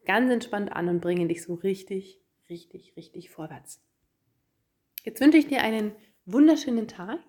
ganz 0.05 0.31
entspannt 0.31 0.71
an 0.71 0.89
und 0.89 1.01
bringen 1.01 1.27
dich 1.27 1.43
so 1.43 1.53
richtig, 1.53 2.21
richtig, 2.49 2.95
richtig 2.95 3.29
vorwärts. 3.29 3.81
Jetzt 5.03 5.21
wünsche 5.21 5.37
ich 5.37 5.47
dir 5.47 5.61
einen 5.61 5.93
wunderschönen 6.25 6.87
Tag. 6.87 7.19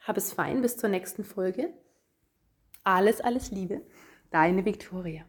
Hab 0.00 0.16
es 0.16 0.32
fein 0.32 0.62
bis 0.62 0.76
zur 0.76 0.90
nächsten 0.90 1.24
Folge. 1.24 1.72
Alles, 2.82 3.20
alles 3.20 3.50
Liebe. 3.50 3.82
Deine 4.30 4.64
Viktoria. 4.64 5.24